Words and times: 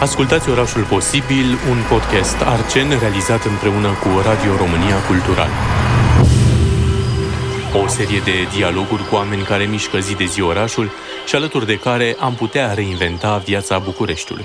Ascultați 0.00 0.50
Orașul 0.50 0.84
Posibil, 0.84 1.46
un 1.70 1.78
podcast 1.88 2.40
Arcen 2.40 2.98
realizat 2.98 3.44
împreună 3.44 3.88
cu 3.88 4.08
Radio 4.08 4.56
România 4.56 5.06
Cultural. 5.06 5.48
O 7.84 7.86
serie 7.86 8.20
de 8.24 8.32
dialoguri 8.56 9.08
cu 9.08 9.14
oameni 9.14 9.42
care 9.42 9.64
mișcă 9.64 9.98
zi 9.98 10.16
de 10.16 10.24
zi 10.24 10.40
orașul 10.40 10.90
și 11.26 11.34
alături 11.34 11.66
de 11.66 11.78
care 11.78 12.16
am 12.20 12.34
putea 12.34 12.74
reinventa 12.74 13.38
viața 13.38 13.78
Bucureștiului. 13.78 14.44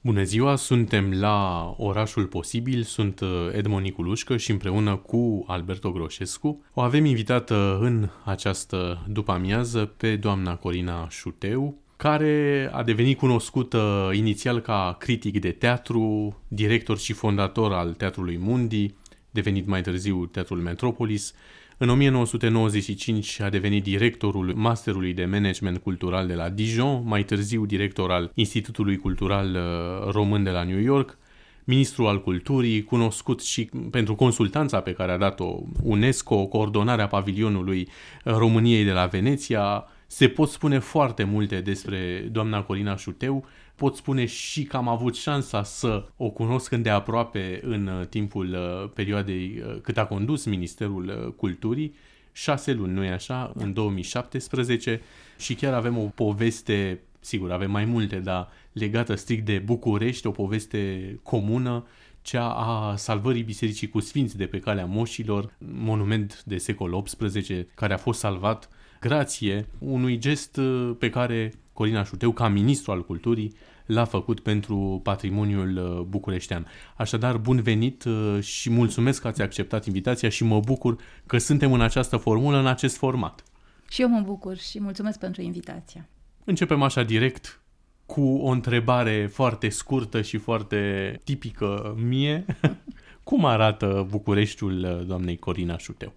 Bună 0.00 0.22
ziua, 0.22 0.56
suntem 0.56 1.12
la 1.20 1.74
Orașul 1.78 2.26
Posibil, 2.26 2.82
sunt 2.82 3.20
uh, 3.20 3.28
Edmond 3.52 3.84
Niculușcă 3.84 4.36
și 4.36 4.50
împreună 4.50 4.96
cu 4.96 5.44
Alberto 5.46 5.90
Groșescu 5.90 6.64
o 6.74 6.80
avem 6.80 7.04
invitată 7.04 7.78
în 7.80 8.08
această 8.24 9.04
după-amiază 9.08 9.84
pe 9.96 10.16
doamna 10.16 10.56
Corina 10.56 11.08
Șuteu, 11.08 11.78
care 12.02 12.70
a 12.72 12.82
devenit 12.82 13.18
cunoscută 13.18 14.10
inițial 14.14 14.60
ca 14.60 14.96
critic 14.98 15.40
de 15.40 15.50
teatru, 15.50 16.36
director 16.48 16.98
și 16.98 17.12
fondator 17.12 17.72
al 17.72 17.92
Teatrului 17.92 18.38
Mundi, 18.38 18.94
devenit 19.30 19.66
mai 19.66 19.80
târziu 19.80 20.26
Teatrul 20.26 20.58
Metropolis. 20.58 21.34
În 21.78 21.88
1995 21.88 23.40
a 23.40 23.48
devenit 23.48 23.82
directorul 23.82 24.52
Masterului 24.54 25.12
de 25.12 25.24
Management 25.24 25.78
Cultural 25.78 26.26
de 26.26 26.34
la 26.34 26.48
Dijon, 26.48 27.02
mai 27.04 27.24
târziu 27.24 27.66
director 27.66 28.10
al 28.10 28.30
Institutului 28.34 28.96
Cultural 28.96 29.54
uh, 29.54 30.12
Român 30.12 30.42
de 30.42 30.50
la 30.50 30.62
New 30.62 30.80
York, 30.80 31.18
ministru 31.64 32.06
al 32.06 32.22
culturii, 32.22 32.84
cunoscut 32.84 33.42
și 33.42 33.70
pentru 33.90 34.14
consultanța 34.14 34.80
pe 34.80 34.92
care 34.92 35.12
a 35.12 35.18
dat-o 35.18 35.58
UNESCO, 35.82 36.46
coordonarea 36.46 37.06
pavilionului 37.06 37.88
României 38.24 38.84
de 38.84 38.92
la 38.92 39.06
Veneția, 39.06 39.84
se 40.12 40.28
pot 40.28 40.48
spune 40.48 40.78
foarte 40.78 41.24
multe 41.24 41.60
despre 41.60 42.28
doamna 42.32 42.62
Corina 42.62 42.96
Șuteu, 42.96 43.44
pot 43.74 43.96
spune 43.96 44.26
și 44.26 44.64
că 44.64 44.76
am 44.76 44.88
avut 44.88 45.16
șansa 45.16 45.62
să 45.62 46.06
o 46.16 46.30
cunosc 46.30 46.72
îndeaproape 46.72 47.60
în 47.62 47.86
uh, 47.86 48.06
timpul 48.06 48.52
uh, 48.52 48.90
perioadei 48.94 49.62
uh, 49.66 49.80
cât 49.82 49.98
a 49.98 50.06
condus 50.06 50.44
Ministerul 50.44 51.34
Culturii, 51.36 51.94
șase 52.32 52.72
luni, 52.72 52.92
nu-i 52.92 53.08
așa, 53.08 53.52
în 53.54 53.72
2017 53.72 55.00
și 55.38 55.54
chiar 55.54 55.74
avem 55.74 55.98
o 55.98 56.04
poveste, 56.04 57.00
sigur, 57.20 57.50
avem 57.50 57.70
mai 57.70 57.84
multe, 57.84 58.16
dar 58.16 58.48
legată 58.72 59.14
strict 59.14 59.44
de 59.44 59.58
București, 59.58 60.26
o 60.26 60.30
poveste 60.30 61.18
comună, 61.22 61.86
cea 62.22 62.50
a 62.50 62.96
salvării 62.96 63.42
Bisericii 63.42 63.88
cu 63.88 64.00
Sfinți 64.00 64.36
de 64.36 64.46
pe 64.46 64.58
calea 64.58 64.86
moșilor, 64.86 65.54
monument 65.58 66.42
de 66.44 66.56
secol 66.56 67.02
XVIII 67.02 67.66
care 67.74 67.92
a 67.92 67.98
fost 67.98 68.18
salvat 68.18 68.68
grație 69.00 69.66
unui 69.78 70.18
gest 70.18 70.56
uh, 70.56 70.96
pe 70.98 71.10
care 71.10 71.52
Corina 71.72 72.04
Șuteu, 72.04 72.32
ca 72.32 72.48
ministru 72.48 72.92
al 72.92 73.04
culturii, 73.04 73.54
l-a 73.86 74.04
făcut 74.04 74.40
pentru 74.40 75.00
patrimoniul 75.02 75.76
uh, 75.76 76.06
bucureștean. 76.08 76.66
Așadar, 76.96 77.36
bun 77.36 77.62
venit 77.62 78.04
uh, 78.04 78.42
și 78.42 78.70
mulțumesc 78.70 79.20
că 79.20 79.28
ați 79.28 79.42
acceptat 79.42 79.86
invitația 79.86 80.28
și 80.28 80.44
mă 80.44 80.60
bucur 80.60 80.96
că 81.26 81.38
suntem 81.38 81.72
în 81.72 81.80
această 81.80 82.16
formulă, 82.16 82.58
în 82.58 82.66
acest 82.66 82.96
format. 82.96 83.44
Și 83.88 84.02
eu 84.02 84.08
mă 84.08 84.20
bucur 84.20 84.56
și 84.56 84.80
mulțumesc 84.80 85.18
pentru 85.18 85.42
invitația. 85.42 86.08
Începem 86.44 86.82
așa 86.82 87.02
direct 87.02 87.60
cu 88.06 88.22
o 88.22 88.48
întrebare 88.48 89.26
foarte 89.26 89.68
scurtă 89.68 90.22
și 90.22 90.36
foarte 90.36 91.20
tipică 91.24 91.96
mie. 91.98 92.44
Cum 93.24 93.44
arată 93.44 94.06
Bucureștiul 94.10 95.04
doamnei 95.06 95.36
Corina 95.36 95.78
Șuteu? 95.78 96.12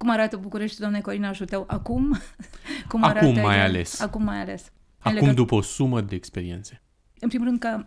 Cum 0.00 0.10
arată 0.10 0.36
București, 0.36 0.80
doamne 0.80 1.00
Corina 1.00 1.32
Șuteu, 1.32 1.64
acum? 1.66 2.16
Cum 2.88 3.02
arată 3.02 3.26
acum 3.26 3.40
mai 3.40 3.60
ales. 3.64 4.00
Acum 4.00 4.22
mai 4.22 4.40
ales. 4.40 4.72
Acum 4.98 5.18
legăt... 5.18 5.34
după 5.34 5.54
o 5.54 5.60
sumă 5.60 6.00
de 6.00 6.14
experiențe. 6.14 6.82
În 7.18 7.28
primul 7.28 7.46
rând 7.46 7.58
că, 7.58 7.86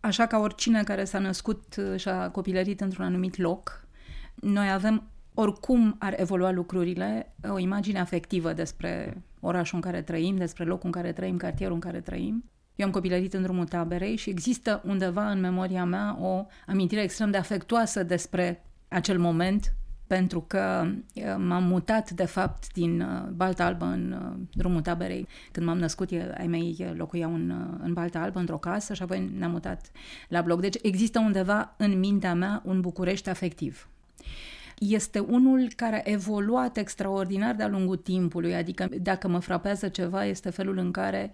așa 0.00 0.26
ca 0.26 0.38
oricine 0.38 0.82
care 0.82 1.04
s-a 1.04 1.18
născut 1.18 1.76
și 1.96 2.08
a 2.08 2.30
copilărit 2.30 2.80
într-un 2.80 3.04
anumit 3.04 3.36
loc, 3.36 3.86
noi 4.34 4.70
avem, 4.70 5.10
oricum 5.34 5.96
ar 5.98 6.14
evolua 6.16 6.50
lucrurile, 6.50 7.34
o 7.48 7.58
imagine 7.58 8.00
afectivă 8.00 8.52
despre 8.52 9.22
orașul 9.40 9.76
în 9.76 9.82
care 9.82 10.02
trăim, 10.02 10.36
despre 10.36 10.64
locul 10.64 10.86
în 10.86 10.92
care 10.92 11.12
trăim, 11.12 11.36
cartierul 11.36 11.74
în 11.74 11.80
care 11.80 12.00
trăim. 12.00 12.50
Eu 12.74 12.86
am 12.86 12.92
copilărit 12.92 13.34
în 13.34 13.42
drumul 13.42 13.66
taberei 13.66 14.16
și 14.16 14.30
există 14.30 14.82
undeva 14.84 15.30
în 15.30 15.40
memoria 15.40 15.84
mea 15.84 16.16
o 16.20 16.46
amintire 16.66 17.02
extrem 17.02 17.30
de 17.30 17.36
afectuoasă 17.36 18.02
despre 18.02 18.64
acel 18.88 19.18
moment 19.18 19.74
pentru 20.06 20.40
că 20.46 20.86
uh, 21.14 21.22
m-am 21.38 21.64
mutat, 21.64 22.10
de 22.10 22.24
fapt, 22.24 22.72
din 22.72 23.00
uh, 23.00 23.28
Balta 23.34 23.64
Albă 23.64 23.84
în 23.84 24.12
uh, 24.12 24.46
drumul 24.54 24.80
taberei. 24.80 25.28
Când 25.52 25.66
m-am 25.66 25.78
născut, 25.78 26.10
ai 26.38 26.46
mei 26.46 26.94
locuiau 26.96 27.34
în, 27.34 27.76
în 27.82 27.92
Balta 27.92 28.20
Albă, 28.20 28.38
într-o 28.38 28.58
casă 28.58 28.94
și 28.94 29.02
apoi 29.02 29.32
ne-am 29.38 29.50
mutat 29.50 29.90
la 30.28 30.40
bloc. 30.40 30.60
Deci 30.60 30.76
există 30.82 31.18
undeva 31.18 31.74
în 31.76 31.98
mintea 31.98 32.34
mea 32.34 32.62
un 32.64 32.80
București 32.80 33.28
afectiv 33.28 33.88
este 34.78 35.18
unul 35.18 35.68
care 35.76 35.96
a 35.96 36.10
evoluat 36.10 36.76
extraordinar 36.76 37.54
de-a 37.54 37.68
lungul 37.68 37.96
timpului, 37.96 38.54
adică 38.54 38.88
dacă 39.00 39.28
mă 39.28 39.38
frapează 39.38 39.88
ceva 39.88 40.24
este 40.24 40.50
felul 40.50 40.78
în 40.78 40.90
care 40.90 41.30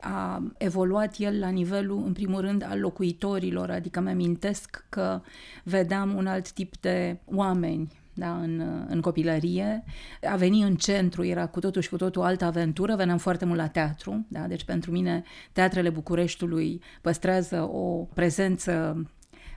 a 0.00 0.42
evoluat 0.58 1.14
el 1.18 1.38
la 1.38 1.48
nivelul, 1.48 2.02
în 2.06 2.12
primul 2.12 2.40
rând, 2.40 2.66
al 2.68 2.80
locuitorilor, 2.80 3.70
adică 3.70 4.00
mi-amintesc 4.00 4.84
că 4.88 5.20
vedeam 5.62 6.14
un 6.16 6.26
alt 6.26 6.52
tip 6.52 6.76
de 6.76 7.18
oameni 7.24 7.88
da, 8.18 8.36
în, 8.36 8.84
în 8.88 9.00
copilărie. 9.00 9.84
A 10.30 10.36
veni 10.36 10.62
în 10.62 10.76
centru 10.76 11.24
era 11.24 11.46
cu 11.46 11.60
totul 11.60 11.82
și 11.82 11.88
cu 11.88 11.96
totul 11.96 12.22
o 12.22 12.24
altă 12.24 12.44
aventură, 12.44 12.96
veneam 12.96 13.18
foarte 13.18 13.44
mult 13.44 13.58
la 13.58 13.68
teatru, 13.68 14.26
da, 14.28 14.40
deci 14.40 14.64
pentru 14.64 14.90
mine 14.90 15.22
teatrele 15.52 15.90
Bucureștiului 15.90 16.82
păstrează 17.00 17.62
o 17.72 18.08
prezență 18.14 19.02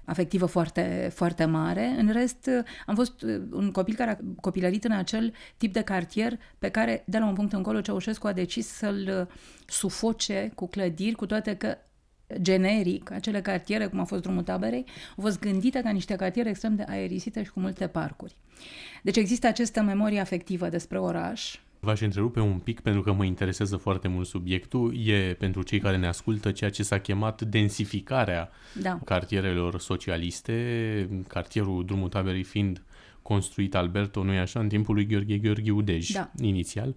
afectivă 0.06 0.46
foarte, 0.46 1.12
foarte 1.14 1.46
mare. 1.46 1.96
În 1.98 2.12
rest, 2.12 2.50
am 2.86 2.96
fost 2.96 3.22
un 3.52 3.72
copil 3.72 3.96
care 3.96 4.12
a 4.12 4.18
copilărit 4.42 4.84
în 4.84 4.92
acel 4.92 5.34
tip 5.58 5.74
de 5.74 5.82
cartier 5.82 6.40
pe 6.60 6.70
care, 6.70 7.04
de 7.06 7.18
la 7.18 7.28
un 7.28 7.34
punct 7.34 7.54
încolo, 7.54 7.82
Ceaușescu 7.82 8.28
a 8.28 8.34
decis 8.34 8.68
să-l 8.68 9.28
sufoce 9.66 10.52
cu 10.56 10.68
clădiri, 10.68 11.16
cu 11.16 11.26
toate 11.26 11.56
că 11.56 11.78
generic, 12.42 13.12
acele 13.12 13.42
cartiere, 13.42 13.86
cum 13.86 14.00
a 14.00 14.04
fost 14.04 14.22
drumul 14.22 14.44
taberei, 14.44 14.86
au 15.18 15.24
fost 15.24 15.40
gândite 15.40 15.82
ca 15.84 15.90
niște 15.90 16.16
cartiere 16.16 16.50
extrem 16.50 16.76
de 16.76 16.86
aerisite 16.88 17.44
și 17.44 17.52
cu 17.52 17.60
multe 17.60 17.88
parcuri. 17.88 18.36
Deci 19.02 19.18
există 19.18 19.48
această 19.48 19.82
memorie 19.82 20.20
afectivă 20.20 20.70
despre 20.70 21.00
oraș, 21.00 21.56
V-aș 21.84 22.02
întrerupe 22.02 22.40
un 22.40 22.60
pic 22.60 22.80
pentru 22.80 23.02
că 23.02 23.14
mă 23.14 23.26
interesează 23.26 23.78
foarte 23.78 24.08
mult 24.08 24.28
subiectul. 24.28 25.08
E 25.08 25.34
pentru 25.34 25.62
cei 25.62 25.80
care 25.80 25.98
ne 25.98 26.08
ascultă 26.08 26.52
ceea 26.52 26.70
ce 26.70 26.84
s-a 26.84 27.00
chemat 27.00 27.42
densificarea 27.42 28.50
da. 28.82 29.00
cartierelor 29.06 29.80
socialiste, 29.80 31.24
cartierul 31.28 31.86
Drumul 31.86 32.10
Taberei 32.10 32.44
fiind 32.44 32.82
construit 33.22 33.76
Alberto, 33.76 34.24
nu 34.24 34.38
așa, 34.38 34.60
în 34.60 34.68
timpul 34.68 34.96
lui 34.96 35.06
Gheorghe 35.06 35.38
Gheorghe 35.38 35.72
Udej, 35.72 36.10
da. 36.10 36.32
inițial. 36.40 36.96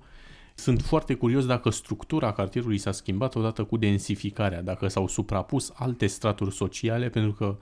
Uh, 0.57 0.61
sunt 0.65 0.83
foarte 0.83 1.15
curios 1.15 1.47
dacă 1.47 1.71
structura 1.71 2.33
cartierului 2.33 2.79
s-a 2.79 2.93
schimbat 2.93 3.35
odată 3.35 3.65
cu 3.65 3.77
densificarea, 3.77 4.63
dacă 4.63 4.89
s-au 4.89 5.09
suprapus 5.09 5.73
alte 5.75 6.07
straturi 6.07 6.55
sociale, 6.55 7.09
pentru 7.09 7.33
că 7.33 7.57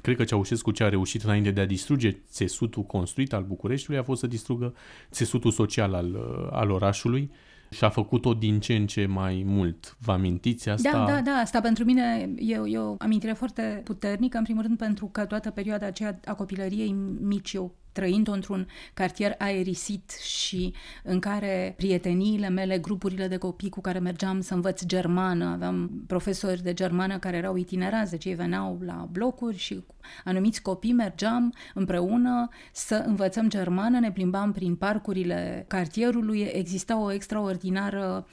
cred 0.00 0.16
că 0.16 0.24
Ceaușescu 0.24 0.70
ce 0.70 0.84
a 0.84 0.88
reușit 0.88 1.22
înainte 1.22 1.50
de 1.50 1.60
a 1.60 1.66
distruge 1.66 2.10
țesutul 2.30 2.82
construit 2.82 3.32
al 3.32 3.42
Bucureștiului 3.42 4.00
a 4.00 4.04
fost 4.04 4.20
să 4.20 4.26
distrugă 4.26 4.74
țesutul 5.10 5.50
social 5.50 5.94
al, 5.94 6.16
al 6.50 6.70
orașului 6.70 7.30
și 7.70 7.84
a 7.84 7.88
făcut-o 7.88 8.34
din 8.34 8.60
ce 8.60 8.74
în 8.74 8.86
ce 8.86 9.06
mai 9.06 9.42
mult. 9.46 9.96
Vă 10.00 10.12
amintiți 10.12 10.68
asta? 10.68 10.90
Da, 10.92 11.04
da, 11.04 11.20
da. 11.20 11.32
Asta 11.32 11.60
pentru 11.60 11.84
mine 11.84 12.34
e, 12.36 12.60
e 12.66 12.78
o 12.78 12.94
amintire 12.98 13.32
foarte 13.32 13.80
puternică, 13.84 14.38
în 14.38 14.44
primul 14.44 14.62
rând 14.62 14.78
pentru 14.78 15.06
că 15.06 15.24
toată 15.24 15.50
perioada 15.50 15.86
aceea 15.86 16.20
a 16.24 16.34
copilăriei 16.34 16.92
mici 17.20 17.52
eu 17.52 17.74
trăind 17.94 18.28
într-un 18.28 18.68
cartier 18.94 19.34
aerisit 19.38 20.10
și 20.10 20.74
în 21.02 21.18
care 21.18 21.74
prieteniile 21.76 22.48
mele, 22.48 22.78
grupurile 22.78 23.28
de 23.28 23.36
copii 23.36 23.68
cu 23.68 23.80
care 23.80 23.98
mergeam 23.98 24.40
să 24.40 24.54
învăț 24.54 24.84
germană, 24.84 25.44
aveam 25.44 26.04
profesori 26.06 26.62
de 26.62 26.74
germană 26.74 27.18
care 27.18 27.36
erau 27.36 27.56
itineranți, 27.56 28.10
deci 28.10 28.24
ei 28.24 28.34
veneau 28.34 28.78
la 28.84 29.08
blocuri 29.10 29.56
și 29.56 29.84
anumiți 30.24 30.62
copii 30.62 30.92
mergeam 30.92 31.54
împreună 31.74 32.48
să 32.72 33.04
învățăm 33.06 33.48
germană, 33.48 33.98
ne 33.98 34.12
plimbam 34.12 34.52
prin 34.52 34.76
parcurile 34.76 35.64
cartierului, 35.68 36.40
exista 36.40 36.98
o 36.98 37.12
extraordinară, 37.12 38.26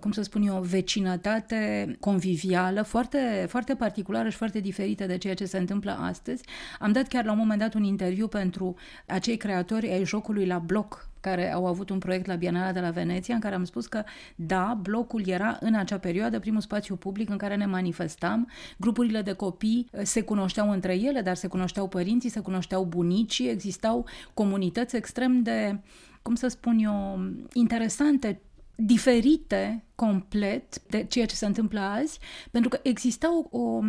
cum 0.00 0.12
să 0.12 0.22
spun 0.22 0.42
eu, 0.42 0.60
vecinătate 0.60 1.96
convivială, 2.00 2.82
foarte, 2.82 3.46
foarte 3.48 3.74
particulară 3.74 4.28
și 4.28 4.36
foarte 4.36 4.60
diferită 4.60 5.06
de 5.06 5.18
ceea 5.18 5.34
ce 5.34 5.44
se 5.44 5.58
întâmplă 5.58 5.98
astăzi. 6.00 6.42
Am 6.78 6.92
dat 6.92 7.08
chiar 7.08 7.24
la 7.24 7.32
un 7.32 7.38
moment 7.38 7.60
dat 7.60 7.74
un 7.74 7.84
interviu 7.84 8.28
pentru 8.28 8.76
acei 9.06 9.36
creatori 9.36 9.92
ai 9.92 10.04
jocului 10.04 10.46
la 10.46 10.58
bloc 10.58 11.08
care 11.20 11.52
au 11.52 11.66
avut 11.66 11.90
un 11.90 11.98
proiect 11.98 12.26
la 12.26 12.34
Bienala 12.34 12.72
de 12.72 12.80
la 12.80 12.90
Veneția, 12.90 13.34
în 13.34 13.40
care 13.40 13.54
am 13.54 13.64
spus 13.64 13.86
că, 13.86 14.02
da, 14.34 14.78
blocul 14.82 15.28
era 15.28 15.56
în 15.60 15.74
acea 15.74 15.98
perioadă 15.98 16.38
primul 16.38 16.60
spațiu 16.60 16.96
public 16.96 17.30
în 17.30 17.36
care 17.36 17.56
ne 17.56 17.66
manifestam, 17.66 18.48
grupurile 18.76 19.22
de 19.22 19.32
copii 19.32 19.88
eh, 19.92 20.00
se 20.04 20.20
cunoșteau 20.22 20.70
între 20.70 20.94
ele, 20.94 21.20
dar 21.20 21.36
se 21.36 21.46
cunoșteau 21.46 21.88
părinții, 21.88 22.30
se 22.30 22.40
cunoșteau 22.40 22.84
bunicii, 22.84 23.48
existau 23.48 24.06
comunități 24.34 24.96
extrem 24.96 25.42
de, 25.42 25.78
cum 26.22 26.34
să 26.34 26.48
spun 26.48 26.78
eu, 26.78 27.20
interesante, 27.52 28.40
diferite 28.82 29.84
complet 29.94 30.82
de 30.86 31.04
ceea 31.04 31.26
ce 31.26 31.34
se 31.34 31.46
întâmplă 31.46 31.80
azi, 31.80 32.18
pentru 32.50 32.68
că 32.68 32.78
exista 32.82 33.38
o, 33.38 33.58
o 33.58 33.80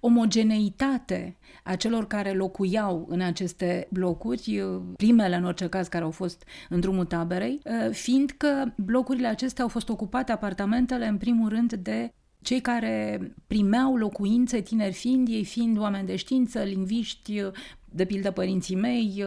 omogeneitate 0.00 1.36
a 1.64 1.76
celor 1.76 2.06
care 2.06 2.32
locuiau 2.32 3.06
în 3.08 3.20
aceste 3.20 3.88
blocuri, 3.90 4.64
primele 4.96 5.36
în 5.36 5.44
orice 5.44 5.68
caz 5.68 5.88
care 5.88 6.04
au 6.04 6.10
fost 6.10 6.44
în 6.68 6.80
drumul 6.80 7.04
taberei, 7.04 7.60
fiindcă 7.90 8.74
blocurile 8.76 9.26
acestea 9.26 9.64
au 9.64 9.70
fost 9.70 9.88
ocupate 9.88 10.32
apartamentele 10.32 11.06
în 11.06 11.16
primul 11.16 11.48
rând 11.48 11.72
de 11.72 12.12
cei 12.42 12.60
care 12.60 13.20
primeau 13.46 13.96
locuințe 13.96 14.60
tineri 14.60 14.92
fiind, 14.92 15.28
ei 15.28 15.44
fiind 15.44 15.78
oameni 15.78 16.06
de 16.06 16.16
știință, 16.16 16.62
lingviști, 16.62 17.42
de 17.90 18.04
pildă 18.04 18.30
părinții 18.30 18.76
mei, 18.76 19.24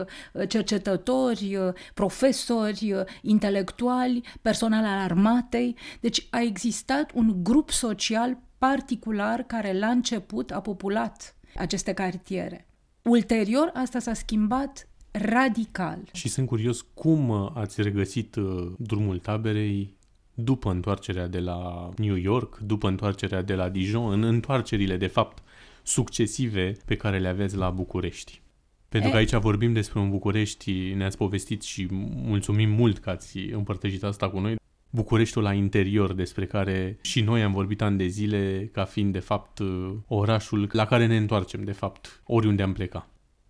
cercetători, 0.47 1.57
profesori, 1.94 2.94
intelectuali, 3.21 4.21
personal 4.41 4.85
al 4.85 5.00
armatei. 5.00 5.75
Deci 6.00 6.27
a 6.29 6.41
existat 6.41 7.11
un 7.13 7.44
grup 7.44 7.69
social 7.69 8.38
particular 8.57 9.44
care 9.44 9.79
la 9.79 9.88
început 9.88 10.51
a 10.51 10.61
populat 10.61 11.35
aceste 11.56 11.94
cartiere. 11.94 12.67
Ulterior, 13.03 13.71
asta 13.73 14.00
s-a 14.00 14.13
schimbat 14.13 14.88
radical. 15.11 16.00
Și 16.13 16.27
sunt 16.27 16.47
curios 16.47 16.85
cum 16.94 17.31
ați 17.53 17.81
regăsit 17.81 18.35
uh, 18.35 18.71
drumul 18.77 19.19
taberei 19.19 19.97
după 20.44 20.71
întoarcerea 20.71 21.27
de 21.27 21.39
la 21.39 21.89
New 21.97 22.15
York, 22.15 22.57
după 22.57 22.88
întoarcerea 22.88 23.41
de 23.41 23.56
la 23.56 23.69
Dijon, 23.69 24.12
în 24.12 24.24
întoarcerile, 24.24 24.97
de 24.97 25.07
fapt, 25.07 25.44
succesive 25.83 26.77
pe 26.86 26.95
care 26.95 27.19
le 27.19 27.27
aveți 27.27 27.56
la 27.56 27.69
București. 27.69 28.41
Pentru 28.89 29.09
că 29.09 29.18
aici 29.18 29.33
vorbim 29.33 29.74
despre 29.74 30.00
un 30.00 30.09
București, 30.09 30.94
ne-ați 30.94 31.18
povestit 31.18 31.62
și 31.62 31.88
mulțumim 32.15 32.69
mult 32.69 32.97
că 32.97 33.09
ați 33.09 33.38
împărtășit 33.38 34.03
asta 34.03 34.30
cu 34.30 34.39
noi. 34.39 34.56
Bucureștiul 34.89 35.44
la 35.44 35.53
interior, 35.53 36.13
despre 36.13 36.45
care 36.45 36.97
și 37.01 37.21
noi 37.21 37.44
am 37.44 37.51
vorbit 37.51 37.81
ani 37.81 37.97
de 37.97 38.07
zile, 38.07 38.69
ca 38.74 38.83
fiind, 38.83 39.13
de 39.13 39.19
fapt, 39.19 39.59
orașul 40.07 40.69
la 40.71 40.85
care 40.85 41.06
ne 41.06 41.18
întoarcem, 41.18 41.63
de 41.63 41.71
fapt, 41.71 42.21
oriunde 42.25 42.63
am 42.63 42.74
plecat. 42.74 43.09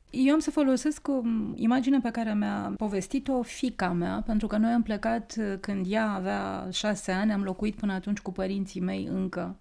Eu 0.10 0.34
am 0.34 0.40
să 0.40 0.52
folosesc 0.52 1.08
o 1.08 1.22
imagine 1.56 2.00
pe 2.00 2.12
care 2.12 2.34
mi-a 2.34 2.74
povestit-o 2.78 3.42
fica 3.42 3.92
mea, 3.92 4.24
pentru 4.26 4.48
că 4.48 4.58
noi 4.58 4.72
am 4.72 4.82
plecat 4.82 5.36
uh, 5.40 5.54
când 5.60 5.86
ea 5.90 6.12
avea 6.12 6.68
șase 6.72 7.12
ani, 7.12 7.32
am 7.32 7.44
locuit 7.44 7.76
până 7.76 7.94
atunci 7.94 8.20
cu 8.20 8.32
părinții 8.32 8.82
mei 8.82 9.08
încă 9.12 9.58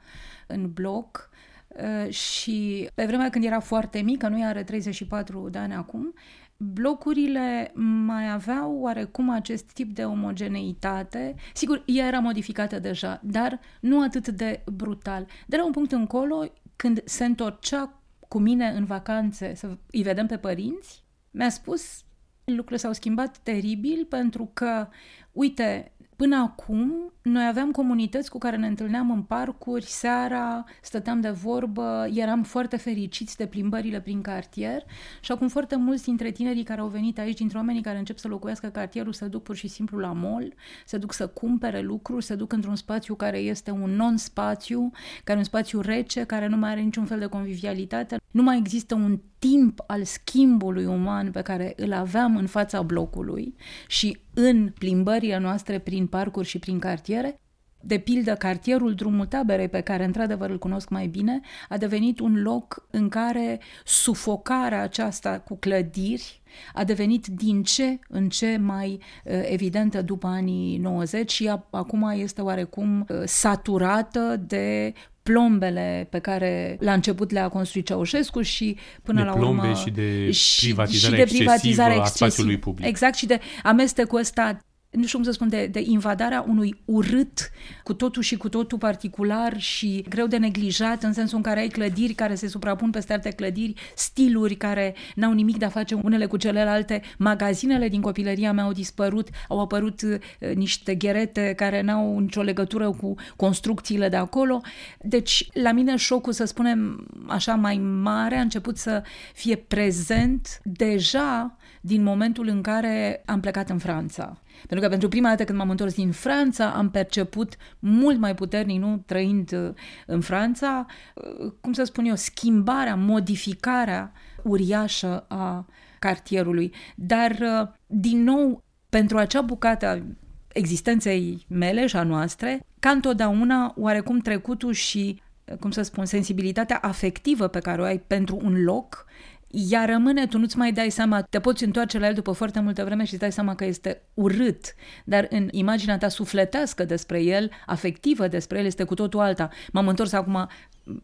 în 0.46 0.72
bloc 0.72 1.30
uh, 1.68 2.12
și 2.12 2.88
pe 2.94 3.04
vremea 3.04 3.30
când 3.30 3.44
era 3.44 3.60
foarte 3.60 4.00
mică, 4.00 4.28
nu 4.28 4.44
are 4.44 4.62
34 4.62 5.48
de 5.48 5.58
ani 5.58 5.74
acum, 5.74 6.14
blocurile 6.56 7.72
mai 8.06 8.30
aveau 8.30 8.78
oarecum 8.80 9.30
acest 9.30 9.72
tip 9.72 9.94
de 9.94 10.04
omogeneitate. 10.04 11.34
Sigur, 11.54 11.82
ea 11.86 12.06
era 12.06 12.18
modificată 12.18 12.78
deja, 12.78 13.20
dar 13.22 13.60
nu 13.80 14.02
atât 14.02 14.28
de 14.28 14.62
brutal. 14.72 15.26
De 15.46 15.56
la 15.56 15.64
un 15.64 15.72
punct 15.72 15.92
încolo, 15.92 16.44
când 16.76 17.02
se 17.04 17.24
întorcea 17.24 17.98
cu 18.28 18.38
mine 18.38 18.68
în 18.68 18.84
vacanțe 18.84 19.54
să 19.54 19.78
îi 19.90 20.02
vedem 20.02 20.26
pe 20.26 20.38
părinți, 20.38 21.04
mi-a 21.30 21.50
spus 21.50 22.04
lucrurile 22.44 22.76
s-au 22.76 22.92
schimbat 22.92 23.38
teribil 23.38 24.04
pentru 24.04 24.50
că, 24.52 24.88
uite, 25.32 25.92
Până 26.22 26.36
acum, 26.36 27.12
noi 27.22 27.46
aveam 27.46 27.70
comunități 27.70 28.30
cu 28.30 28.38
care 28.38 28.56
ne 28.56 28.66
întâlneam 28.66 29.10
în 29.10 29.22
parcuri, 29.22 29.84
seara, 29.84 30.64
stăteam 30.82 31.20
de 31.20 31.28
vorbă, 31.30 32.08
eram 32.14 32.42
foarte 32.42 32.76
fericiți 32.76 33.36
de 33.36 33.46
plimbările 33.46 34.00
prin 34.00 34.20
cartier 34.20 34.82
și 35.20 35.32
acum 35.32 35.48
foarte 35.48 35.76
mulți 35.76 36.04
dintre 36.04 36.30
tinerii 36.30 36.62
care 36.62 36.80
au 36.80 36.88
venit 36.88 37.18
aici, 37.18 37.38
dintre 37.38 37.58
oamenii 37.58 37.82
care 37.82 37.98
încep 37.98 38.18
să 38.18 38.28
locuiască 38.28 38.68
cartierul, 38.68 39.12
se 39.12 39.26
duc 39.26 39.42
pur 39.42 39.54
și 39.54 39.68
simplu 39.68 39.98
la 39.98 40.12
mall, 40.12 40.54
se 40.86 40.98
duc 40.98 41.12
să 41.12 41.26
cumpere 41.26 41.80
lucruri, 41.80 42.24
se 42.24 42.34
duc 42.34 42.52
într-un 42.52 42.76
spațiu 42.76 43.14
care 43.14 43.38
este 43.38 43.70
un 43.70 43.90
non-spațiu, 43.90 44.90
care 45.24 45.36
e 45.36 45.40
un 45.40 45.46
spațiu 45.46 45.80
rece, 45.80 46.24
care 46.24 46.46
nu 46.46 46.56
mai 46.56 46.70
are 46.70 46.80
niciun 46.80 47.04
fel 47.04 47.18
de 47.18 47.26
convivialitate, 47.26 48.16
nu 48.30 48.42
mai 48.42 48.58
există 48.58 48.94
un 48.94 49.20
timp 49.38 49.80
al 49.86 50.04
schimbului 50.04 50.84
uman 50.84 51.30
pe 51.30 51.42
care 51.42 51.72
îl 51.76 51.92
aveam 51.92 52.36
în 52.36 52.46
fața 52.46 52.82
blocului 52.82 53.54
și 53.86 54.18
în 54.40 54.72
plimbările 54.78 55.38
noastre 55.38 55.78
prin 55.78 56.06
parcuri 56.06 56.46
și 56.46 56.58
prin 56.58 56.78
cartiere, 56.78 57.40
de 57.80 57.98
pildă, 57.98 58.34
cartierul 58.34 58.94
Drumul 58.94 59.26
Taberei, 59.26 59.68
pe 59.68 59.80
care 59.80 60.04
într-adevăr 60.04 60.50
îl 60.50 60.58
cunosc 60.58 60.88
mai 60.88 61.06
bine, 61.06 61.40
a 61.68 61.76
devenit 61.76 62.20
un 62.20 62.42
loc 62.42 62.86
în 62.90 63.08
care 63.08 63.60
sufocarea 63.84 64.82
aceasta 64.82 65.38
cu 65.38 65.56
clădiri 65.56 66.42
a 66.72 66.84
devenit 66.84 67.26
din 67.26 67.62
ce 67.62 67.98
în 68.08 68.28
ce 68.28 68.56
mai 68.56 69.00
uh, 69.24 69.32
evidentă 69.42 70.02
după 70.02 70.26
anii 70.26 70.78
90 70.78 71.32
și 71.32 71.50
acum 71.70 72.12
este 72.14 72.40
oarecum 72.40 73.06
uh, 73.08 73.22
saturată 73.24 74.36
de 74.46 74.92
plombele 75.28 76.06
pe 76.10 76.18
care 76.18 76.76
la 76.80 76.92
început 76.92 77.30
le-a 77.30 77.48
construit 77.48 77.86
Ceaușescu 77.86 78.42
și 78.42 78.76
până 79.02 79.18
de 79.18 79.26
la 79.26 79.32
urmă... 79.32 79.44
plombe 79.44 79.74
și 79.74 79.90
de 79.90 80.30
privatizare, 80.60 80.86
și, 80.90 80.98
și 80.98 81.10
de 81.10 81.36
privatizare 81.36 81.94
excesivă 81.94 82.02
a 82.02 82.04
spațiului 82.04 82.58
public. 82.58 82.86
Exact, 82.86 83.14
și 83.14 83.26
de 83.26 83.40
amestecul 83.62 84.18
ăsta 84.18 84.58
nu 84.90 85.06
știu 85.06 85.18
cum 85.18 85.26
să 85.26 85.32
spun, 85.32 85.48
de, 85.48 85.66
de 85.66 85.82
invadarea 85.86 86.44
unui 86.48 86.80
urât 86.84 87.50
cu 87.82 87.94
totul 87.94 88.22
și 88.22 88.36
cu 88.36 88.48
totul 88.48 88.78
particular 88.78 89.60
și 89.60 90.04
greu 90.08 90.26
de 90.26 90.36
neglijat, 90.36 91.02
în 91.02 91.12
sensul 91.12 91.36
în 91.36 91.42
care 91.42 91.60
ai 91.60 91.68
clădiri 91.68 92.12
care 92.12 92.34
se 92.34 92.48
suprapun 92.48 92.90
peste 92.90 93.12
alte 93.12 93.30
clădiri, 93.30 93.74
stiluri 93.94 94.54
care 94.54 94.94
n-au 95.14 95.32
nimic 95.32 95.58
de 95.58 95.64
a 95.64 95.68
face 95.68 95.94
unele 95.94 96.26
cu 96.26 96.36
celelalte, 96.36 97.02
magazinele 97.18 97.88
din 97.88 98.00
copilăria 98.00 98.52
mea 98.52 98.64
au 98.64 98.72
dispărut, 98.72 99.28
au 99.48 99.60
apărut 99.60 100.02
uh, 100.02 100.54
niște 100.54 100.94
gherete 100.94 101.52
care 101.56 101.80
n-au 101.80 102.18
nicio 102.18 102.42
legătură 102.42 102.90
cu 102.90 103.14
construcțiile 103.36 104.08
de 104.08 104.16
acolo. 104.16 104.60
Deci, 105.00 105.48
la 105.52 105.72
mine 105.72 105.96
șocul, 105.96 106.32
să 106.32 106.44
spunem 106.44 107.06
așa, 107.26 107.54
mai 107.54 107.76
mare 107.78 108.36
a 108.36 108.40
început 108.40 108.78
să 108.78 109.02
fie 109.34 109.56
prezent 109.56 110.60
deja 110.62 111.56
din 111.80 112.02
momentul 112.02 112.48
în 112.48 112.62
care 112.62 113.22
am 113.26 113.40
plecat 113.40 113.70
în 113.70 113.78
Franța. 113.78 114.38
Pentru 114.66 114.80
că 114.80 114.88
pentru 114.88 115.08
prima 115.08 115.28
dată 115.28 115.44
când 115.44 115.58
m-am 115.58 115.70
întors 115.70 115.94
din 115.94 116.12
Franța, 116.12 116.70
am 116.70 116.90
perceput 116.90 117.56
mult 117.78 118.18
mai 118.18 118.34
puternic, 118.34 118.80
nu 118.80 119.02
trăind 119.06 119.52
uh, 119.52 119.70
în 120.06 120.20
Franța, 120.20 120.86
uh, 121.14 121.52
cum 121.60 121.72
să 121.72 121.84
spun 121.84 122.04
eu, 122.04 122.14
schimbarea, 122.14 122.94
modificarea 122.94 124.12
uriașă 124.42 125.24
a 125.28 125.66
cartierului. 125.98 126.72
Dar, 126.94 127.30
uh, 127.30 127.68
din 127.86 128.22
nou, 128.22 128.62
pentru 128.88 129.18
acea 129.18 129.40
bucată 129.40 129.86
a 129.86 130.02
existenței 130.48 131.46
mele 131.48 131.86
și 131.86 131.96
a 131.96 132.02
noastre, 132.02 132.66
ca 132.78 132.90
întotdeauna, 132.90 133.74
oarecum 133.76 134.18
trecutul 134.18 134.72
și, 134.72 135.22
cum 135.60 135.70
să 135.70 135.82
spun, 135.82 136.04
sensibilitatea 136.04 136.78
afectivă 136.82 137.46
pe 137.46 137.58
care 137.58 137.80
o 137.80 137.84
ai 137.84 137.98
pentru 137.98 138.38
un 138.42 138.62
loc 138.62 139.06
ea 139.50 139.84
rămâne, 139.84 140.26
tu 140.26 140.38
nu-ți 140.38 140.58
mai 140.58 140.72
dai 140.72 140.90
seama, 140.90 141.22
te 141.22 141.40
poți 141.40 141.64
întoarce 141.64 141.98
la 141.98 142.06
el 142.06 142.14
după 142.14 142.32
foarte 142.32 142.60
multă 142.60 142.84
vreme 142.84 143.04
și 143.04 143.10
îți 143.10 143.20
dai 143.20 143.32
seama 143.32 143.54
că 143.54 143.64
este 143.64 144.02
urât, 144.14 144.74
dar 145.04 145.26
în 145.30 145.48
imaginea 145.50 145.98
ta 145.98 146.08
sufletească 146.08 146.84
despre 146.84 147.22
el, 147.22 147.50
afectivă 147.66 148.28
despre 148.28 148.58
el, 148.58 148.64
este 148.64 148.84
cu 148.84 148.94
totul 148.94 149.20
alta. 149.20 149.48
M-am 149.72 149.88
întors 149.88 150.12
acum, 150.12 150.48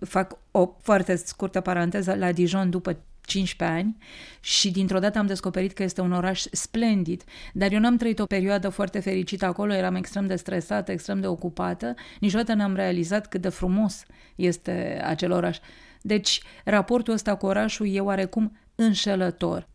fac 0.00 0.38
o 0.50 0.76
foarte 0.82 1.16
scurtă 1.16 1.60
paranteză, 1.60 2.14
la 2.14 2.32
Dijon 2.32 2.70
după 2.70 2.96
15 3.24 3.78
ani 3.78 3.96
și 4.40 4.70
dintr-o 4.70 4.98
dată 4.98 5.18
am 5.18 5.26
descoperit 5.26 5.72
că 5.72 5.82
este 5.82 6.00
un 6.00 6.12
oraș 6.12 6.44
splendid, 6.50 7.24
dar 7.52 7.72
eu 7.72 7.78
n-am 7.78 7.96
trăit 7.96 8.18
o 8.18 8.26
perioadă 8.26 8.68
foarte 8.68 9.00
fericită 9.00 9.44
acolo, 9.44 9.74
eram 9.74 9.94
extrem 9.94 10.26
de 10.26 10.36
stresată, 10.36 10.92
extrem 10.92 11.20
de 11.20 11.26
ocupată, 11.26 11.94
niciodată 12.20 12.54
n-am 12.54 12.74
realizat 12.74 13.26
cât 13.26 13.40
de 13.40 13.48
frumos 13.48 14.04
este 14.36 15.02
acel 15.04 15.32
oraș. 15.32 15.58
Deci, 16.06 16.42
raportul 16.64 17.12
ăsta 17.12 17.36
cu 17.36 17.46
orașul 17.46 17.86
e 17.88 18.00
oarecum 18.00 18.56
înșelător. 18.74 19.68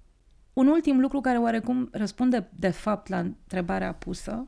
Un 0.53 0.67
ultim 0.67 0.99
lucru 0.99 1.21
care 1.21 1.37
oarecum 1.37 1.89
răspunde 1.91 2.49
de 2.55 2.69
fapt 2.69 3.07
la 3.07 3.19
întrebarea 3.19 3.93
pusă 3.93 4.45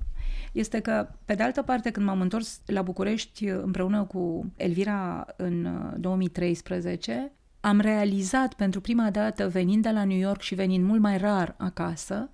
este 0.52 0.80
că, 0.80 1.10
pe 1.26 1.34
de 1.34 1.44
altă 1.44 1.62
parte, 1.62 1.92
când 1.92 2.06
m-am 2.06 2.22
întors 2.22 2.62
la 2.66 2.82
București 2.82 3.46
împreună 3.46 4.04
cu 4.04 4.52
Elvira 4.56 5.26
în 5.36 5.68
2013, 5.98 7.22
uh, 7.24 7.32
am 7.60 7.80
realizat 7.80 8.54
pentru 8.54 8.82
prima 8.82 9.10
dată, 9.10 9.48
venind 9.48 9.84
de 9.84 9.90
la 9.90 10.04
New 10.04 10.18
York 10.18 10.42
și 10.42 10.56
venind 10.56 10.86
mult 10.86 11.02
mai 11.02 11.18
rar 11.18 11.56
acasă, 11.58 12.30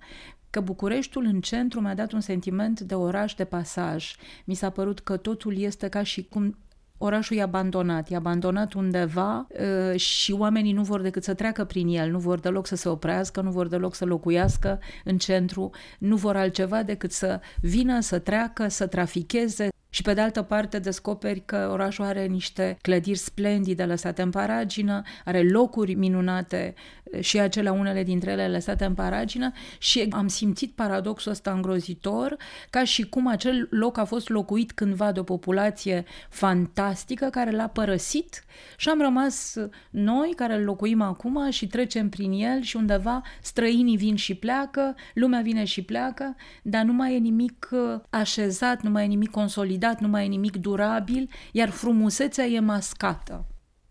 că 0.50 0.60
Bucureștiul 0.60 1.24
în 1.24 1.40
centru 1.40 1.80
mi-a 1.80 1.94
dat 1.94 2.12
un 2.12 2.20
sentiment 2.20 2.80
de 2.80 2.94
oraș 2.94 3.34
de 3.34 3.44
pasaj. 3.44 4.14
Mi 4.44 4.54
s-a 4.54 4.70
părut 4.70 5.00
că 5.00 5.16
totul 5.16 5.58
este 5.58 5.88
ca 5.88 6.02
și 6.02 6.24
cum 6.24 6.56
orașul 6.98 7.36
e 7.36 7.42
abandonat, 7.42 8.10
e 8.10 8.16
abandonat 8.16 8.72
undeva 8.72 9.46
uh, 9.48 9.98
și 10.00 10.32
oamenii 10.32 10.72
nu 10.72 10.82
vor 10.82 11.00
decât 11.00 11.24
să 11.24 11.34
treacă 11.34 11.64
prin 11.64 11.88
el, 11.88 12.10
nu 12.10 12.18
vor 12.18 12.38
deloc 12.38 12.66
să 12.66 12.76
se 12.76 12.88
oprească, 12.88 13.40
nu 13.40 13.50
vor 13.50 13.68
deloc 13.68 13.94
să 13.94 14.04
locuiască 14.04 14.78
în 15.04 15.18
centru, 15.18 15.70
nu 15.98 16.16
vor 16.16 16.36
altceva 16.36 16.82
decât 16.82 17.12
să 17.12 17.40
vină, 17.60 18.00
să 18.00 18.18
treacă, 18.18 18.68
să 18.68 18.86
traficheze, 18.86 19.68
și 19.90 20.02
pe 20.02 20.14
de 20.14 20.20
altă 20.20 20.42
parte 20.42 20.78
descoperi 20.78 21.42
că 21.44 21.68
orașul 21.72 22.04
are 22.04 22.26
niște 22.26 22.78
clădiri 22.82 23.18
splendide 23.18 23.84
lăsate 23.84 24.22
în 24.22 24.30
paragină, 24.30 25.02
are 25.24 25.42
locuri 25.42 25.94
minunate 25.94 26.74
și 27.20 27.38
acelea 27.38 27.72
unele 27.72 28.02
dintre 28.02 28.30
ele 28.30 28.48
lăsate 28.48 28.84
în 28.84 28.94
paragină 28.94 29.52
și 29.78 30.06
am 30.10 30.28
simțit 30.28 30.72
paradoxul 30.72 31.30
ăsta 31.30 31.52
îngrozitor 31.52 32.36
ca 32.70 32.84
și 32.84 33.08
cum 33.08 33.26
acel 33.26 33.68
loc 33.70 33.98
a 33.98 34.04
fost 34.04 34.28
locuit 34.28 34.72
cândva 34.72 35.12
de 35.12 35.20
o 35.20 35.22
populație 35.22 36.04
fantastică 36.28 37.26
care 37.30 37.50
l-a 37.50 37.68
părăsit 37.68 38.44
și 38.76 38.88
am 38.88 39.00
rămas 39.00 39.56
noi 39.90 40.32
care 40.36 40.54
îl 40.54 40.64
locuim 40.64 41.00
acum 41.00 41.50
și 41.50 41.66
trecem 41.66 42.08
prin 42.08 42.32
el 42.32 42.60
și 42.60 42.76
undeva 42.76 43.22
străinii 43.42 43.96
vin 43.96 44.16
și 44.16 44.34
pleacă, 44.34 44.94
lumea 45.14 45.40
vine 45.40 45.64
și 45.64 45.82
pleacă, 45.82 46.36
dar 46.62 46.82
nu 46.82 46.92
mai 46.92 47.14
e 47.14 47.18
nimic 47.18 47.68
așezat, 48.10 48.82
nu 48.82 48.90
mai 48.90 49.04
e 49.04 49.06
nimic 49.06 49.30
consolidat, 49.30 49.76
nu 50.00 50.08
mai 50.08 50.24
e 50.24 50.28
nimic 50.28 50.56
durabil, 50.56 51.28
iar 51.52 51.68
frumusețea 51.68 52.44
e 52.44 52.60
mascată. 52.60 53.46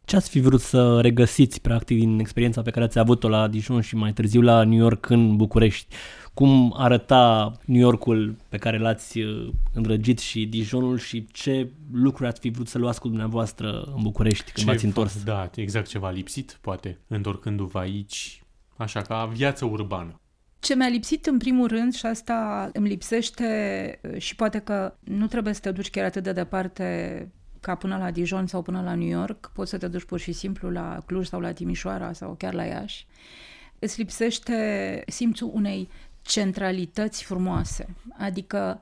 Ce 0.06 0.16
ați 0.16 0.30
fi 0.30 0.40
vrut 0.40 0.62
să 0.62 1.02
regăsiți, 1.02 1.62
practic, 1.62 2.00
din 2.00 2.20
experiența 2.20 2.62
pe 2.62 2.72
care 2.72 2.86
ați 2.86 3.00
avut-o 3.00 3.30
la 3.30 3.48
Dijon 3.48 3.82
și 3.82 3.96
mai 3.96 4.14
târziu 4.14 4.42
la 4.42 4.64
New 4.64 4.78
York 4.78 5.10
în 5.10 5.36
București? 5.36 5.96
Cum 6.34 6.74
arăta 6.78 7.52
New 7.66 7.82
Yorkul 7.82 8.36
pe 8.50 8.58
care 8.58 8.78
l-ați 8.78 9.20
uh, 9.20 9.50
îndrăgit 9.74 10.20
și 10.20 10.46
Dijonul 10.46 10.98
și 10.98 11.28
ce 11.32 11.70
lucruri 11.92 12.30
ați 12.30 12.40
fi 12.40 12.50
vrut 12.50 12.68
să 12.68 12.78
luați 12.78 13.00
cu 13.00 13.08
dumneavoastră 13.08 13.92
în 13.96 14.02
București 14.02 14.52
când 14.52 14.66
ce 14.66 14.72
v-ați 14.72 14.86
întors? 14.86 15.24
Da, 15.24 15.50
exact 15.56 15.88
ce 15.88 16.00
v-a 16.00 16.12
lipsit, 16.12 16.58
poate, 16.62 17.00
întorcându-vă 17.08 17.80
aici, 17.80 18.44
așa, 18.78 19.02
ca 19.02 19.26
viață 19.26 19.66
urbană. 19.66 20.20
Ce 20.60 20.76
mi-a 20.76 20.88
lipsit 20.88 21.26
în 21.26 21.38
primul 21.38 21.68
rând 21.68 21.94
și 21.94 22.06
asta 22.06 22.70
îmi 22.74 22.88
lipsește 22.88 24.00
uh, 24.04 24.22
și 24.22 24.36
poate 24.36 24.60
că 24.60 24.94
nu 25.00 25.28
trebuie 25.28 25.54
să 25.54 25.60
te 25.60 25.72
duci 25.72 25.90
chiar 25.90 26.06
atât 26.06 26.24
de 26.24 26.32
departe 26.32 27.32
ca 27.60 27.76
până 27.76 27.98
la 27.98 28.12
Dijon 28.12 28.48
sau 28.48 28.62
până 28.62 28.82
la 28.82 28.96
New 28.96 29.08
York, 29.08 29.52
poți 29.54 29.70
să 29.70 29.78
te 29.78 29.88
duci 29.88 30.04
pur 30.04 30.20
și 30.20 30.32
simplu 30.32 30.70
la 30.70 31.04
Cluj 31.06 31.28
sau 31.28 31.40
la 31.40 31.52
Timișoara 31.52 32.14
sau 32.14 32.36
chiar 32.38 32.54
la 32.54 32.64
Iași, 32.64 33.08
îți 33.80 34.00
lipsește 34.00 35.04
simțul 35.08 35.52
unei 35.54 35.90
centralități 36.22 37.24
frumoase. 37.24 37.96
Adică 38.18 38.80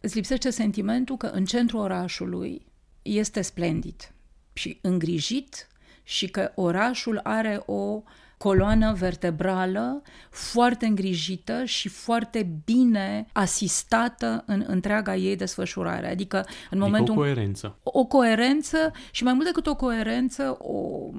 îți 0.00 0.14
lipsește 0.14 0.50
sentimentul 0.50 1.16
că 1.16 1.26
în 1.26 1.44
centrul 1.44 1.80
orașului 1.80 2.66
este 3.02 3.40
splendid 3.40 4.12
și 4.52 4.78
îngrijit 4.82 5.68
și 6.02 6.28
că 6.28 6.52
orașul 6.54 7.20
are 7.22 7.62
o 7.66 8.02
coloană 8.38 8.92
vertebrală 8.92 10.02
foarte 10.30 10.86
îngrijită 10.86 11.64
și 11.64 11.88
foarte 11.88 12.50
bine 12.64 13.26
asistată 13.32 14.42
în 14.46 14.64
întreaga 14.66 15.16
ei 15.16 15.36
desfășurare. 15.36 16.10
Adică 16.10 16.36
în 16.36 16.44
adică 16.70 16.84
momentul... 16.84 17.14
o 17.14 17.16
coerență. 17.16 17.78
O, 17.82 17.98
o 17.98 18.04
coerență 18.04 18.92
și 19.10 19.24
mai 19.24 19.32
mult 19.32 19.46
decât 19.46 19.66
o 19.66 19.76
coerență, 19.76 20.56
o, 20.60 21.10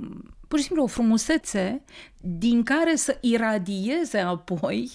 pur 0.48 0.60
și 0.60 0.66
simplu 0.66 0.84
o 0.84 0.88
frumusețe 0.88 1.82
din 2.22 2.64
care 2.64 2.96
să 2.96 3.18
iradieze 3.22 4.18
apoi, 4.18 4.92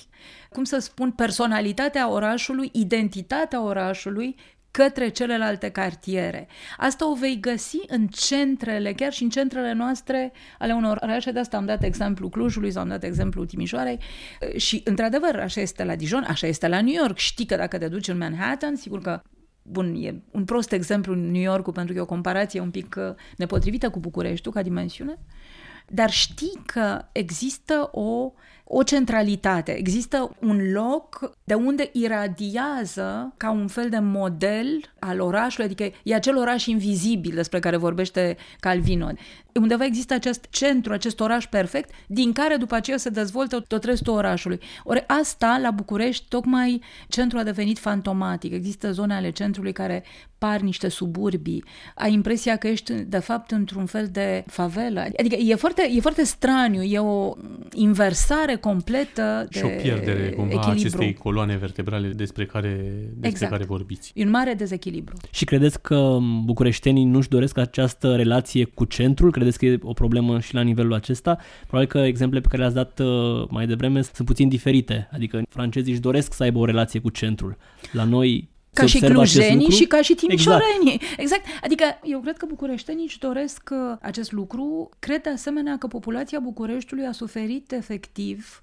cum 0.52 0.64
să 0.64 0.78
spun, 0.78 1.10
personalitatea 1.10 2.10
orașului, 2.10 2.70
identitatea 2.72 3.62
orașului 3.62 4.36
către 4.76 5.08
celelalte 5.08 5.68
cartiere. 5.68 6.48
Asta 6.76 7.10
o 7.10 7.14
vei 7.14 7.40
găsi 7.40 7.78
în 7.86 8.06
centrele, 8.06 8.92
chiar 8.92 9.12
și 9.12 9.22
în 9.22 9.28
centrele 9.28 9.72
noastre 9.72 10.32
ale 10.58 10.72
unor 10.72 10.98
orașe. 11.02 11.30
De 11.30 11.38
asta 11.38 11.56
am 11.56 11.64
dat 11.64 11.82
exemplu 11.82 12.28
Clujului 12.28 12.70
sau 12.70 12.82
am 12.82 12.88
dat 12.88 13.02
exemplu 13.02 13.44
Timișoarei 13.44 13.98
și, 14.56 14.80
într-adevăr, 14.84 15.40
așa 15.40 15.60
este 15.60 15.84
la 15.84 15.96
Dijon, 15.96 16.24
așa 16.28 16.46
este 16.46 16.68
la 16.68 16.80
New 16.80 16.94
York. 16.94 17.16
Știi 17.16 17.46
că 17.46 17.56
dacă 17.56 17.78
te 17.78 17.88
duci 17.88 18.08
în 18.08 18.18
Manhattan, 18.18 18.76
sigur 18.76 19.00
că 19.00 19.22
bun, 19.62 19.94
e 19.94 20.22
un 20.30 20.44
prost 20.44 20.72
exemplu 20.72 21.12
în 21.12 21.30
New 21.30 21.42
York 21.42 21.72
pentru 21.72 21.92
că 21.92 21.98
e 21.98 22.02
o 22.02 22.06
comparație 22.06 22.60
un 22.60 22.70
pic 22.70 22.96
uh, 22.98 23.14
nepotrivită 23.36 23.90
cu 23.90 23.98
Bucureștiul 23.98 24.54
ca 24.54 24.62
dimensiune, 24.62 25.18
dar 25.88 26.10
știi 26.10 26.60
că 26.66 27.04
există 27.12 27.88
o 27.92 28.32
o 28.64 28.82
centralitate. 28.82 29.78
Există 29.78 30.36
un 30.40 30.72
loc 30.72 31.30
de 31.44 31.54
unde 31.54 31.90
iradiază 31.92 33.34
ca 33.36 33.50
un 33.50 33.66
fel 33.66 33.88
de 33.88 33.98
model 33.98 34.80
al 34.98 35.20
orașului, 35.20 35.66
adică 35.66 35.96
e 36.02 36.14
acel 36.14 36.36
oraș 36.36 36.66
invizibil 36.66 37.34
despre 37.34 37.58
care 37.58 37.76
vorbește 37.76 38.36
Calvino. 38.60 39.08
Undeva 39.60 39.84
există 39.84 40.14
acest 40.14 40.46
centru, 40.50 40.92
acest 40.92 41.20
oraș 41.20 41.46
perfect, 41.46 41.90
din 42.06 42.32
care 42.32 42.56
după 42.56 42.74
aceea 42.74 42.96
se 42.96 43.08
dezvoltă 43.08 43.60
tot 43.60 43.84
restul 43.84 44.14
orașului. 44.14 44.60
Ori 44.84 45.04
asta, 45.06 45.58
la 45.62 45.70
București, 45.70 46.24
tocmai 46.28 46.82
centrul 47.08 47.40
a 47.40 47.44
devenit 47.44 47.78
fantomatic. 47.78 48.52
Există 48.52 48.92
zone 48.92 49.14
ale 49.14 49.30
centrului 49.30 49.72
care 49.72 50.04
par 50.38 50.60
niște 50.60 50.88
suburbii. 50.88 51.64
Ai 51.94 52.12
impresia 52.12 52.56
că 52.56 52.68
ești, 52.68 52.92
de 52.92 53.18
fapt, 53.18 53.50
într-un 53.50 53.86
fel 53.86 54.08
de 54.12 54.44
favelă. 54.46 55.00
Adică 55.00 55.34
e 55.34 55.54
foarte, 55.54 55.90
e 55.90 56.00
foarte 56.00 56.24
straniu, 56.24 56.82
e 56.82 56.98
o 56.98 57.34
inversare 57.72 58.53
completă 58.56 59.46
de 59.50 59.58
Și 59.58 59.64
o 59.64 59.68
pierdere, 59.82 60.30
cumva, 60.30 60.52
echilibru. 60.52 60.70
acestei 60.70 61.14
coloane 61.14 61.56
vertebrale 61.56 62.08
despre 62.08 62.46
care, 62.46 62.68
despre 63.06 63.28
exact. 63.28 63.52
care 63.52 63.64
vorbiți. 63.64 64.12
E 64.14 64.24
un 64.24 64.30
mare 64.30 64.54
dezechilibru. 64.54 65.16
Și 65.30 65.44
credeți 65.44 65.82
că 65.82 66.18
bucureștenii 66.44 67.04
nu-și 67.04 67.28
doresc 67.28 67.58
această 67.58 68.16
relație 68.16 68.64
cu 68.64 68.84
centrul? 68.84 69.30
Credeți 69.30 69.58
că 69.58 69.66
e 69.66 69.78
o 69.82 69.92
problemă 69.92 70.40
și 70.40 70.54
la 70.54 70.60
nivelul 70.60 70.94
acesta? 70.94 71.38
Probabil 71.66 71.88
că 71.88 71.98
exemplele 71.98 72.40
pe 72.42 72.48
care 72.48 72.60
le-ați 72.60 72.74
dat 72.74 73.06
uh, 73.06 73.48
mai 73.50 73.66
devreme 73.66 74.02
sunt 74.02 74.26
puțin 74.26 74.48
diferite. 74.48 75.08
Adică 75.12 75.42
francezii 75.48 75.92
își 75.92 76.00
doresc 76.00 76.32
să 76.32 76.42
aibă 76.42 76.58
o 76.58 76.64
relație 76.64 77.00
cu 77.00 77.10
centrul. 77.10 77.56
La 77.92 78.04
noi 78.04 78.48
ca 78.74 78.86
și 78.86 78.98
clujenii 78.98 79.70
și 79.70 79.84
ca 79.84 80.02
și 80.02 80.14
timișorenii. 80.14 80.92
Exact. 80.94 81.20
exact. 81.20 81.44
Adică 81.62 81.84
eu 82.02 82.20
cred 82.20 82.36
că 82.36 82.46
bucureștenii 82.46 83.04
își 83.04 83.18
doresc 83.18 83.70
uh, 83.72 83.96
acest 84.00 84.32
lucru. 84.32 84.88
Cred 84.98 85.22
de 85.22 85.30
asemenea 85.30 85.78
că 85.78 85.86
populația 85.86 86.38
Bucureștiului 86.38 87.06
a 87.06 87.12
suferit 87.12 87.72
efectiv 87.72 88.62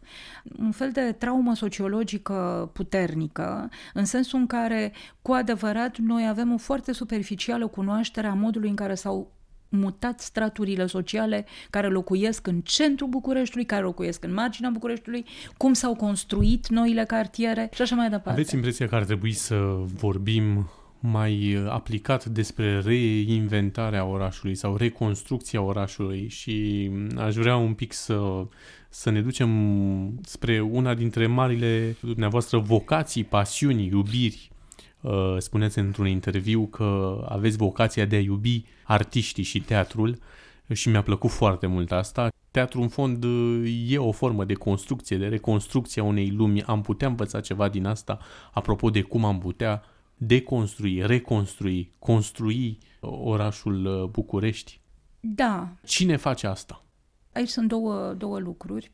un 0.59 0.71
fel 0.71 0.91
de 0.91 1.15
traumă 1.17 1.55
sociologică 1.55 2.69
puternică, 2.73 3.69
în 3.93 4.05
sensul 4.05 4.39
în 4.39 4.47
care, 4.47 4.93
cu 5.21 5.31
adevărat, 5.31 5.97
noi 5.97 6.27
avem 6.27 6.53
o 6.53 6.57
foarte 6.57 6.91
superficială 6.91 7.67
cunoaștere 7.67 8.27
a 8.27 8.33
modului 8.33 8.69
în 8.69 8.75
care 8.75 8.95
s-au 8.95 9.31
mutat 9.71 10.19
straturile 10.19 10.85
sociale 10.85 11.45
care 11.69 11.87
locuiesc 11.87 12.47
în 12.47 12.61
centrul 12.61 13.07
Bucureștiului, 13.07 13.65
care 13.65 13.83
locuiesc 13.83 14.23
în 14.23 14.33
marginea 14.33 14.69
Bucureștiului, 14.69 15.25
cum 15.57 15.73
s-au 15.73 15.95
construit 15.95 16.67
noile 16.67 17.05
cartiere 17.05 17.69
și 17.73 17.81
așa 17.81 17.95
mai 17.95 18.09
departe. 18.09 18.29
Aveți 18.29 18.55
impresia 18.55 18.87
că 18.87 18.95
ar 18.95 19.03
trebui 19.03 19.31
să 19.31 19.55
vorbim 19.95 20.69
mai 20.99 21.63
aplicat 21.69 22.25
despre 22.25 22.79
reinventarea 22.79 24.05
orașului 24.05 24.55
sau 24.55 24.75
reconstrucția 24.75 25.61
orașului 25.61 26.27
și 26.29 26.89
aș 27.17 27.35
vrea 27.35 27.55
un 27.55 27.73
pic 27.73 27.93
să, 27.93 28.45
să 28.89 29.09
ne 29.09 29.21
ducem 29.21 29.49
spre 30.23 30.59
una 30.59 30.93
dintre 30.93 31.27
marile 31.27 31.95
dumneavoastră 31.99 32.57
vocații, 32.57 33.23
pasiuni, 33.23 33.85
iubiri 33.85 34.50
Uh, 34.50 34.50
spuneți 35.37 35.79
într-un 35.79 36.07
interviu 36.07 36.67
că 36.67 37.21
aveți 37.29 37.57
vocația 37.57 38.05
de 38.05 38.15
a 38.15 38.19
iubi 38.19 38.65
artiștii 38.83 39.43
și 39.43 39.61
teatrul 39.61 40.17
și 40.73 40.89
mi-a 40.89 41.01
plăcut 41.01 41.29
foarte 41.29 41.67
mult 41.67 41.91
asta. 41.91 42.29
Teatrul, 42.51 42.81
în 42.81 42.87
fond, 42.87 43.23
e 43.87 43.97
o 43.97 44.11
formă 44.11 44.43
de 44.45 44.53
construcție, 44.53 45.17
de 45.17 45.27
reconstrucție 45.27 46.01
a 46.01 46.05
unei 46.05 46.29
lumi. 46.29 46.63
Am 46.63 46.81
putea 46.81 47.07
învăța 47.07 47.39
ceva 47.39 47.69
din 47.69 47.85
asta, 47.85 48.19
apropo 48.53 48.89
de 48.89 49.01
cum 49.01 49.25
am 49.25 49.39
putea 49.39 49.83
deconstrui, 50.17 51.05
reconstrui, 51.05 51.91
construi 51.99 52.77
orașul 52.99 53.85
uh, 53.85 54.09
București. 54.09 54.79
Da. 55.19 55.69
Cine 55.85 56.15
face 56.15 56.47
asta? 56.47 56.83
Aici 57.33 57.49
sunt 57.49 57.67
două, 57.67 58.13
două 58.13 58.39
lucruri. 58.39 58.91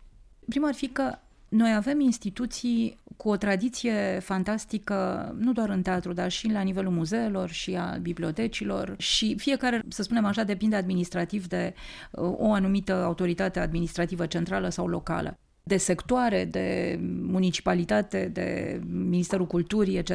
Prima 0.50 0.68
ar 0.68 0.74
fi 0.74 0.88
că 0.88 1.18
noi 1.50 1.74
avem 1.74 2.00
instituții 2.00 2.98
cu 3.18 3.30
o 3.30 3.36
tradiție 3.38 4.20
fantastică, 4.22 5.36
nu 5.39 5.54
doar 5.54 5.70
în 5.70 5.82
teatru, 5.82 6.13
dar 6.13 6.32
și 6.32 6.51
la 6.51 6.62
nivelul 6.62 6.92
muzeelor 6.92 7.50
și 7.50 7.75
a 7.75 7.98
bibliotecilor 8.01 8.96
și 8.98 9.36
fiecare, 9.38 9.84
să 9.88 10.04
spunem 10.04 10.25
așa, 10.25 10.44
depinde 10.44 10.75
administrativ 10.75 11.48
de 11.48 11.74
uh, 12.12 12.34
o 12.38 12.51
anumită 12.51 12.94
autoritate 12.94 13.60
administrativă 13.60 14.25
centrală 14.25 14.70
sau 14.70 14.88
locală 14.88 15.38
de 15.63 15.77
sectoare, 15.77 16.46
de 16.46 17.00
municipalitate, 17.22 18.30
de 18.34 18.80
Ministerul 18.89 19.48
Culturii, 19.48 19.98
etc. 19.98 20.12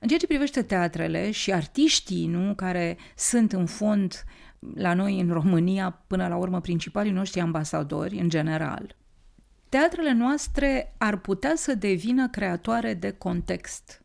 În 0.00 0.08
ceea 0.08 0.18
ce 0.18 0.26
privește 0.26 0.62
teatrele 0.62 1.30
și 1.30 1.52
artiștii, 1.52 2.26
nu, 2.26 2.54
care 2.54 2.96
sunt 3.16 3.52
în 3.52 3.66
fond 3.66 4.24
la 4.74 4.94
noi 4.94 5.20
în 5.20 5.30
România, 5.30 6.02
până 6.06 6.28
la 6.28 6.36
urmă, 6.36 6.60
principalii 6.60 7.12
noștri 7.12 7.40
ambasadori, 7.40 8.18
în 8.18 8.28
general, 8.28 8.96
teatrele 9.72 10.12
noastre 10.12 10.94
ar 10.98 11.16
putea 11.16 11.52
să 11.56 11.74
devină 11.74 12.28
creatoare 12.28 12.94
de 12.94 13.10
context. 13.10 14.02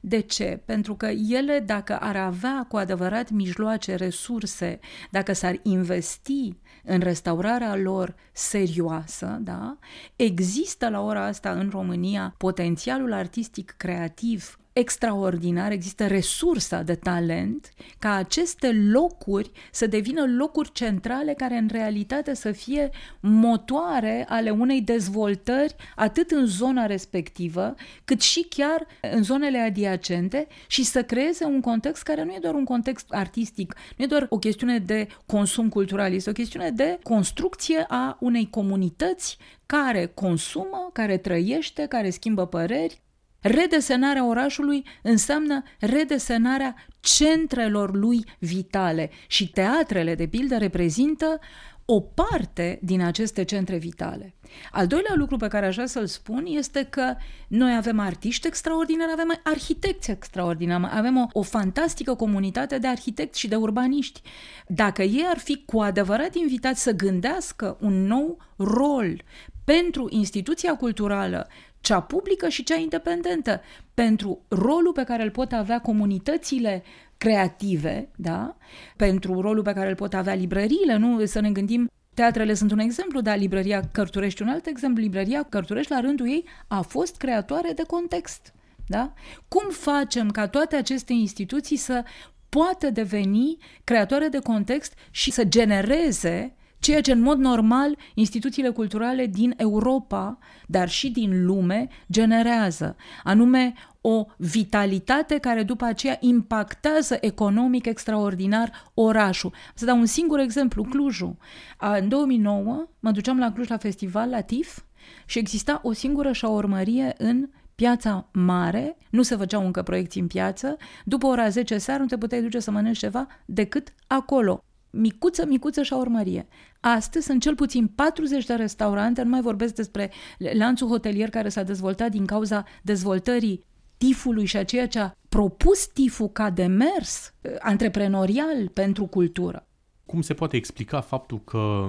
De 0.00 0.20
ce? 0.20 0.60
Pentru 0.64 0.94
că 0.94 1.06
ele, 1.06 1.58
dacă 1.66 1.98
ar 1.98 2.16
avea 2.16 2.66
cu 2.68 2.76
adevărat 2.76 3.30
mijloace, 3.30 3.94
resurse, 3.94 4.78
dacă 5.10 5.32
s-ar 5.32 5.60
investi 5.62 6.56
în 6.84 7.00
restaurarea 7.00 7.76
lor 7.76 8.14
serioasă, 8.32 9.38
da? 9.40 9.78
există 10.16 10.88
la 10.88 11.00
ora 11.00 11.24
asta 11.24 11.50
în 11.50 11.68
România 11.70 12.34
potențialul 12.38 13.12
artistic 13.12 13.74
creativ 13.76 14.58
extraordinar, 14.78 15.72
există 15.72 16.06
resursa 16.06 16.82
de 16.82 16.94
talent 16.94 17.72
ca 17.98 18.14
aceste 18.14 18.72
locuri 18.72 19.50
să 19.70 19.86
devină 19.86 20.24
locuri 20.36 20.72
centrale 20.72 21.34
care 21.34 21.56
în 21.56 21.68
realitate 21.72 22.34
să 22.34 22.52
fie 22.52 22.90
motoare 23.20 24.26
ale 24.28 24.50
unei 24.50 24.80
dezvoltări 24.80 25.74
atât 25.94 26.30
în 26.30 26.46
zona 26.46 26.86
respectivă, 26.86 27.74
cât 28.04 28.20
și 28.20 28.46
chiar 28.48 28.86
în 29.00 29.22
zonele 29.22 29.58
adiacente 29.58 30.46
și 30.66 30.84
să 30.84 31.02
creeze 31.02 31.44
un 31.44 31.60
context 31.60 32.02
care 32.02 32.24
nu 32.24 32.32
e 32.32 32.38
doar 32.40 32.54
un 32.54 32.64
context 32.64 33.06
artistic, 33.08 33.74
nu 33.96 34.04
e 34.04 34.08
doar 34.08 34.26
o 34.28 34.38
chestiune 34.38 34.78
de 34.78 35.06
consum 35.26 35.68
cultural, 35.68 36.12
este 36.12 36.30
o 36.30 36.32
chestiune 36.32 36.70
de 36.70 36.98
construcție 37.02 37.84
a 37.88 38.16
unei 38.20 38.50
comunități 38.50 39.38
care 39.66 40.06
consumă, 40.06 40.90
care 40.92 41.16
trăiește, 41.16 41.86
care 41.86 42.10
schimbă 42.10 42.46
păreri, 42.46 43.04
Redesenarea 43.40 44.26
orașului 44.26 44.84
înseamnă 45.02 45.62
redesenarea 45.78 46.74
centrelor 47.00 47.94
lui 47.94 48.24
vitale 48.38 49.10
și 49.26 49.50
teatrele, 49.50 50.14
de 50.14 50.26
pildă, 50.26 50.56
reprezintă 50.56 51.40
o 51.88 52.00
parte 52.00 52.78
din 52.82 53.02
aceste 53.02 53.44
centre 53.44 53.76
vitale. 53.76 54.34
Al 54.70 54.86
doilea 54.86 55.12
lucru 55.14 55.36
pe 55.36 55.48
care 55.48 55.66
aș 55.66 55.74
vrea 55.74 55.86
să-l 55.86 56.06
spun 56.06 56.44
este 56.46 56.82
că 56.84 57.14
noi 57.48 57.76
avem 57.76 57.98
artiști 57.98 58.46
extraordinari, 58.46 59.12
avem 59.12 59.40
arhitecți 59.42 60.10
extraordinari, 60.10 60.88
avem 60.90 61.16
o, 61.16 61.26
o 61.32 61.42
fantastică 61.42 62.14
comunitate 62.14 62.78
de 62.78 62.86
arhitecți 62.86 63.38
și 63.38 63.48
de 63.48 63.56
urbaniști. 63.56 64.20
Dacă 64.66 65.02
ei 65.02 65.24
ar 65.28 65.38
fi 65.38 65.62
cu 65.64 65.80
adevărat 65.80 66.34
invitați 66.34 66.82
să 66.82 66.92
gândească 66.92 67.76
un 67.80 68.06
nou 68.06 68.38
rol 68.56 69.22
pentru 69.64 70.06
instituția 70.10 70.76
culturală 70.76 71.48
cea 71.86 72.00
publică 72.00 72.48
și 72.48 72.62
cea 72.62 72.76
independentă, 72.76 73.60
pentru 73.94 74.40
rolul 74.48 74.92
pe 74.92 75.04
care 75.04 75.22
îl 75.22 75.30
pot 75.30 75.52
avea 75.52 75.80
comunitățile 75.80 76.82
creative, 77.16 78.08
da? 78.16 78.56
pentru 78.96 79.40
rolul 79.40 79.62
pe 79.62 79.72
care 79.72 79.88
îl 79.88 79.94
pot 79.94 80.14
avea 80.14 80.34
librăriile, 80.34 80.96
nu 80.96 81.24
să 81.24 81.40
ne 81.40 81.50
gândim 81.50 81.90
Teatrele 82.14 82.54
sunt 82.54 82.70
un 82.72 82.78
exemplu, 82.78 83.20
dar 83.20 83.36
librăria 83.36 83.80
Cărturești 83.92 84.42
un 84.42 84.48
alt 84.48 84.66
exemplu. 84.66 85.02
Librăria 85.02 85.42
Cărturești, 85.42 85.92
la 85.92 86.00
rândul 86.00 86.28
ei, 86.28 86.44
a 86.68 86.80
fost 86.80 87.16
creatoare 87.16 87.72
de 87.72 87.82
context. 87.82 88.54
Da? 88.86 89.12
Cum 89.48 89.70
facem 89.70 90.30
ca 90.30 90.48
toate 90.48 90.76
aceste 90.76 91.12
instituții 91.12 91.76
să 91.76 92.04
poată 92.48 92.90
deveni 92.90 93.56
creatoare 93.84 94.28
de 94.28 94.38
context 94.38 94.94
și 95.10 95.30
să 95.30 95.44
genereze 95.44 96.54
ceea 96.86 97.00
ce 97.00 97.12
în 97.12 97.20
mod 97.20 97.38
normal 97.38 97.96
instituțiile 98.14 98.68
culturale 98.68 99.26
din 99.26 99.54
Europa, 99.56 100.38
dar 100.66 100.88
și 100.88 101.10
din 101.10 101.44
lume, 101.44 101.88
generează, 102.10 102.96
anume 103.24 103.74
o 104.00 104.26
vitalitate 104.36 105.38
care 105.38 105.62
după 105.62 105.84
aceea 105.84 106.16
impactează 106.20 107.18
economic 107.20 107.86
extraordinar 107.86 108.90
orașul. 108.94 109.52
Să 109.74 109.84
dau 109.84 109.98
un 109.98 110.06
singur 110.06 110.38
exemplu, 110.38 110.82
Clujul. 110.82 111.36
În 111.78 112.08
2009 112.08 112.88
mă 113.00 113.10
duceam 113.10 113.38
la 113.38 113.52
Cluj 113.52 113.68
la 113.68 113.76
festival 113.76 114.28
la 114.28 114.40
TIF 114.40 114.78
și 115.24 115.38
exista 115.38 115.80
o 115.82 115.92
singură 115.92 116.32
șaormărie 116.32 117.14
în 117.18 117.48
piața 117.74 118.28
mare, 118.32 118.96
nu 119.10 119.22
se 119.22 119.36
făceau 119.36 119.64
încă 119.64 119.82
proiecții 119.82 120.20
în 120.20 120.26
piață, 120.26 120.76
după 121.04 121.26
ora 121.26 121.48
10 121.48 121.78
seara 121.78 122.00
nu 122.00 122.06
te 122.06 122.18
puteai 122.18 122.42
duce 122.42 122.58
să 122.58 122.70
mănânci 122.70 122.98
ceva 122.98 123.26
decât 123.44 123.94
acolo 124.06 124.60
micuță, 124.96 125.46
micuță 125.46 125.82
urmărie. 125.90 126.46
Astăzi 126.94 127.26
sunt 127.26 127.42
cel 127.42 127.54
puțin 127.54 127.86
40 127.86 128.44
de 128.44 128.54
restaurante, 128.54 129.22
nu 129.22 129.28
mai 129.28 129.40
vorbesc 129.40 129.74
despre 129.74 130.10
lanțul 130.52 130.88
hotelier 130.88 131.30
care 131.30 131.48
s-a 131.48 131.62
dezvoltat 131.62 132.10
din 132.10 132.26
cauza 132.26 132.64
dezvoltării 132.82 133.64
tifului 133.96 134.44
și 134.44 134.56
a 134.56 134.64
ceea 134.64 134.88
ce 134.88 134.98
a 134.98 135.12
propus 135.28 135.86
tiful 135.86 136.28
ca 136.28 136.50
demers 136.50 137.34
eh, 137.40 137.52
antreprenorial 137.58 138.68
pentru 138.72 139.06
cultură. 139.06 139.66
Cum 140.06 140.20
se 140.20 140.34
poate 140.34 140.56
explica 140.56 141.00
faptul 141.00 141.40
că 141.44 141.86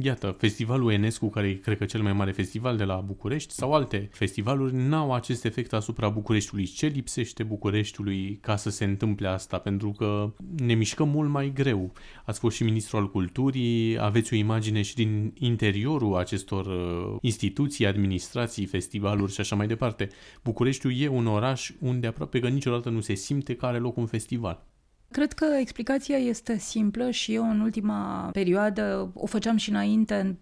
Iată, 0.00 0.36
festivalul 0.38 0.92
Enescu, 0.92 1.28
care 1.28 1.48
e, 1.48 1.54
cred 1.54 1.78
că, 1.78 1.84
cel 1.84 2.02
mai 2.02 2.12
mare 2.12 2.32
festival 2.32 2.76
de 2.76 2.84
la 2.84 2.96
București, 2.96 3.52
sau 3.52 3.72
alte 3.72 4.08
festivaluri, 4.12 4.74
n-au 4.74 5.14
acest 5.14 5.44
efect 5.44 5.72
asupra 5.72 6.08
Bucureștiului. 6.08 6.66
Ce 6.66 6.86
lipsește 6.86 7.42
Bucureștiului 7.42 8.38
ca 8.40 8.56
să 8.56 8.70
se 8.70 8.84
întâmple 8.84 9.28
asta? 9.28 9.58
Pentru 9.58 9.90
că 9.90 10.32
ne 10.56 10.74
mișcăm 10.74 11.08
mult 11.08 11.30
mai 11.30 11.52
greu. 11.54 11.92
Ați 12.24 12.38
fost 12.38 12.56
și 12.56 12.62
ministru 12.62 12.96
al 12.96 13.10
culturii, 13.10 13.98
aveți 14.00 14.32
o 14.32 14.36
imagine 14.36 14.82
și 14.82 14.94
din 14.94 15.32
interiorul 15.38 16.16
acestor 16.16 16.66
uh, 16.66 17.16
instituții, 17.20 17.86
administrații, 17.86 18.66
festivaluri 18.66 19.32
și 19.32 19.40
așa 19.40 19.56
mai 19.56 19.66
departe. 19.66 20.08
Bucureștiul 20.44 21.00
e 21.00 21.08
un 21.08 21.26
oraș 21.26 21.70
unde 21.80 22.06
aproape 22.06 22.40
că 22.40 22.48
niciodată 22.48 22.88
nu 22.88 23.00
se 23.00 23.14
simte 23.14 23.54
că 23.54 23.66
are 23.66 23.78
loc 23.78 23.96
un 23.96 24.06
festival. 24.06 24.66
Cred 25.10 25.32
că 25.32 25.44
explicația 25.44 26.16
este 26.16 26.58
simplă 26.58 27.10
și 27.10 27.34
eu 27.34 27.50
în 27.50 27.60
ultima 27.60 28.28
perioadă 28.32 29.10
o 29.14 29.26
făceam 29.26 29.56
și 29.56 29.70
înainte 29.70 30.14
în 30.14 30.36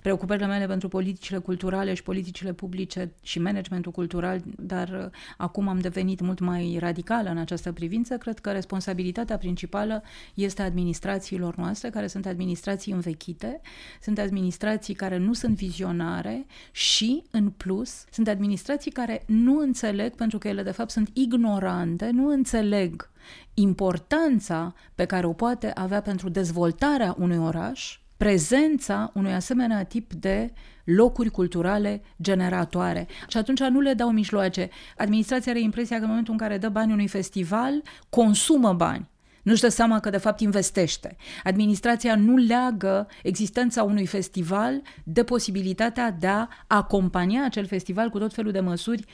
preocupările 0.00 0.46
mele 0.46 0.66
pentru 0.66 0.88
politicile 0.88 1.38
culturale 1.38 1.94
și 1.94 2.02
politicile 2.02 2.52
publice 2.52 3.12
și 3.22 3.38
managementul 3.38 3.92
cultural, 3.92 4.42
dar 4.56 4.88
uh, 4.88 5.10
acum 5.36 5.68
am 5.68 5.78
devenit 5.78 6.20
mult 6.20 6.40
mai 6.40 6.76
radicală 6.80 7.30
în 7.30 7.38
această 7.38 7.72
privință. 7.72 8.16
Cred 8.16 8.38
că 8.38 8.50
responsabilitatea 8.50 9.36
principală 9.36 10.02
este 10.34 10.62
administrațiilor 10.62 11.56
noastre, 11.56 11.90
care 11.90 12.06
sunt 12.06 12.26
administrații 12.26 12.92
învechite, 12.92 13.60
sunt 14.02 14.18
administrații 14.18 14.94
care 14.94 15.16
nu 15.16 15.32
sunt 15.32 15.56
vizionare 15.56 16.46
și, 16.72 17.22
în 17.30 17.50
plus, 17.50 18.04
sunt 18.10 18.28
administrații 18.28 18.90
care 18.90 19.22
nu 19.26 19.58
înțeleg, 19.58 20.14
pentru 20.14 20.38
că 20.38 20.48
ele, 20.48 20.62
de 20.62 20.70
fapt, 20.70 20.90
sunt 20.90 21.10
ignorante, 21.12 22.10
nu 22.12 22.28
înțeleg 22.28 23.10
importanța 23.54 24.74
pe 24.94 25.04
care 25.04 25.26
o 25.26 25.32
poate 25.32 25.70
avea 25.74 26.00
pentru 26.00 26.28
dezvoltarea 26.28 27.14
unui 27.18 27.36
oraș, 27.36 27.98
prezența 28.16 29.10
unui 29.14 29.32
asemenea 29.32 29.84
tip 29.84 30.12
de 30.12 30.52
locuri 30.84 31.30
culturale 31.30 32.02
generatoare. 32.22 33.06
Și 33.28 33.36
atunci 33.36 33.60
nu 33.60 33.80
le 33.80 33.94
dau 33.94 34.10
mijloace. 34.10 34.70
Administrația 34.96 35.52
are 35.52 35.60
impresia 35.60 35.96
că 35.96 36.02
în 36.02 36.08
momentul 36.08 36.32
în 36.32 36.38
care 36.38 36.58
dă 36.58 36.68
bani 36.68 36.92
unui 36.92 37.08
festival, 37.08 37.82
consumă 38.08 38.72
bani. 38.72 39.12
Nu-și 39.42 39.60
dă 39.60 39.68
seama 39.68 40.00
că 40.00 40.10
de 40.10 40.16
fapt 40.16 40.40
investește. 40.40 41.16
Administrația 41.42 42.16
nu 42.16 42.36
leagă 42.36 43.06
existența 43.22 43.82
unui 43.82 44.06
festival 44.06 44.82
de 45.04 45.24
posibilitatea 45.24 46.10
de 46.10 46.26
a 46.26 46.48
acompania 46.66 47.44
acel 47.44 47.66
festival 47.66 48.08
cu 48.08 48.18
tot 48.18 48.34
felul 48.34 48.52
de 48.52 48.60
măsuri 48.60 49.04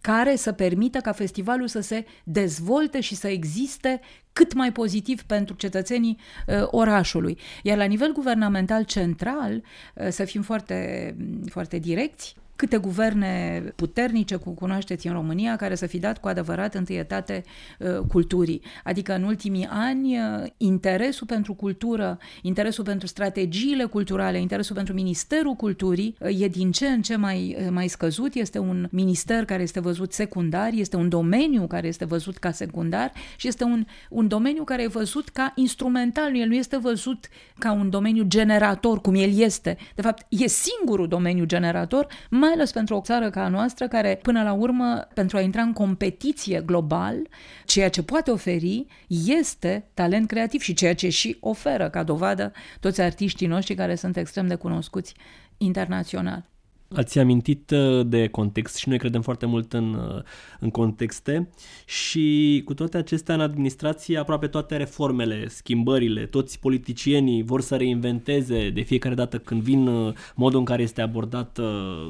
care 0.00 0.36
să 0.36 0.52
permită 0.52 0.98
ca 0.98 1.12
festivalul 1.12 1.68
să 1.68 1.80
se 1.80 2.04
dezvolte 2.24 3.00
și 3.00 3.14
să 3.14 3.28
existe 3.28 4.00
cât 4.34 4.54
mai 4.54 4.72
pozitiv 4.72 5.22
pentru 5.22 5.54
cetățenii 5.54 6.18
uh, 6.46 6.54
orașului. 6.66 7.38
Iar 7.62 7.76
la 7.76 7.84
nivel 7.84 8.12
guvernamental 8.12 8.84
central, 8.84 9.62
uh, 9.94 10.08
să 10.08 10.24
fim 10.24 10.42
foarte, 10.42 11.16
foarte 11.50 11.78
direcți, 11.78 12.36
câte 12.56 12.76
guverne 12.76 13.62
puternice 13.76 14.36
cu 14.36 14.50
cunoașteți 14.50 15.06
în 15.06 15.12
România 15.12 15.56
care 15.56 15.74
să 15.74 15.86
fi 15.86 15.98
dat 15.98 16.18
cu 16.18 16.28
adevărat 16.28 16.74
întâietate 16.74 17.44
uh, 17.78 17.98
culturii. 18.08 18.62
Adică 18.84 19.14
în 19.14 19.22
ultimii 19.22 19.66
ani 19.70 20.18
uh, 20.18 20.46
interesul 20.56 21.26
pentru 21.26 21.54
cultură, 21.54 22.18
interesul 22.42 22.84
pentru 22.84 23.06
strategiile 23.06 23.84
culturale, 23.84 24.40
interesul 24.40 24.76
pentru 24.76 24.94
Ministerul 24.94 25.54
Culturii 25.54 26.16
uh, 26.18 26.40
e 26.40 26.48
din 26.48 26.72
ce 26.72 26.86
în 26.86 27.02
ce 27.02 27.16
mai, 27.16 27.56
uh, 27.58 27.66
mai 27.70 27.88
scăzut. 27.88 28.34
Este 28.34 28.58
un 28.58 28.88
minister 28.90 29.44
care 29.44 29.62
este 29.62 29.80
văzut 29.80 30.12
secundar, 30.12 30.70
este 30.72 30.96
un 30.96 31.08
domeniu 31.08 31.66
care 31.66 31.86
este 31.86 32.04
văzut 32.04 32.36
ca 32.36 32.50
secundar 32.50 33.12
și 33.36 33.48
este 33.48 33.64
un, 33.64 33.86
un 34.10 34.28
domeniu 34.28 34.64
care 34.64 34.82
e 34.82 34.86
văzut 34.86 35.28
ca 35.28 35.52
instrumental. 35.54 36.36
El 36.36 36.48
nu 36.48 36.54
este 36.54 36.76
văzut 36.76 37.28
ca 37.58 37.72
un 37.72 37.90
domeniu 37.90 38.22
generator, 38.22 39.00
cum 39.00 39.14
el 39.14 39.38
este. 39.38 39.76
De 39.94 40.02
fapt, 40.02 40.26
e 40.28 40.46
singurul 40.46 41.08
domeniu 41.08 41.44
generator, 41.44 42.06
mai 42.44 42.52
ales 42.52 42.72
pentru 42.72 42.96
o 42.96 43.00
țară 43.00 43.30
ca 43.30 43.44
a 43.44 43.48
noastră, 43.48 43.88
care 43.88 44.18
până 44.22 44.42
la 44.42 44.52
urmă, 44.52 45.08
pentru 45.14 45.36
a 45.36 45.40
intra 45.40 45.62
în 45.62 45.72
competiție 45.72 46.60
global, 46.60 47.16
ceea 47.64 47.90
ce 47.90 48.02
poate 48.02 48.30
oferi 48.30 48.86
este 49.26 49.88
talent 49.94 50.26
creativ 50.28 50.60
și 50.60 50.74
ceea 50.74 50.94
ce 50.94 51.08
și 51.08 51.36
oferă 51.40 51.90
ca 51.90 52.02
dovadă 52.02 52.52
toți 52.80 53.00
artiștii 53.00 53.46
noștri 53.46 53.74
care 53.74 53.94
sunt 53.94 54.16
extrem 54.16 54.46
de 54.46 54.54
cunoscuți 54.54 55.14
internațional. 55.56 56.53
Ați 56.94 57.18
amintit 57.18 57.70
uh, 57.70 58.06
de 58.06 58.28
context 58.28 58.76
și 58.76 58.88
noi 58.88 58.98
credem 58.98 59.22
foarte 59.22 59.46
mult 59.46 59.72
în, 59.72 59.94
uh, 59.94 60.22
în 60.60 60.70
contexte 60.70 61.48
și 61.86 62.62
cu 62.64 62.74
toate 62.74 62.96
acestea 62.96 63.34
în 63.34 63.40
administrație 63.40 64.18
aproape 64.18 64.46
toate 64.46 64.76
reformele, 64.76 65.48
schimbările, 65.48 66.26
toți 66.26 66.60
politicienii 66.60 67.42
vor 67.42 67.60
să 67.60 67.76
reinventeze 67.76 68.70
de 68.70 68.80
fiecare 68.80 69.14
dată 69.14 69.38
când 69.38 69.62
vin 69.62 69.86
uh, 69.86 70.14
modul 70.34 70.58
în 70.58 70.64
care 70.64 70.82
este 70.82 71.00
abordată 71.00 71.62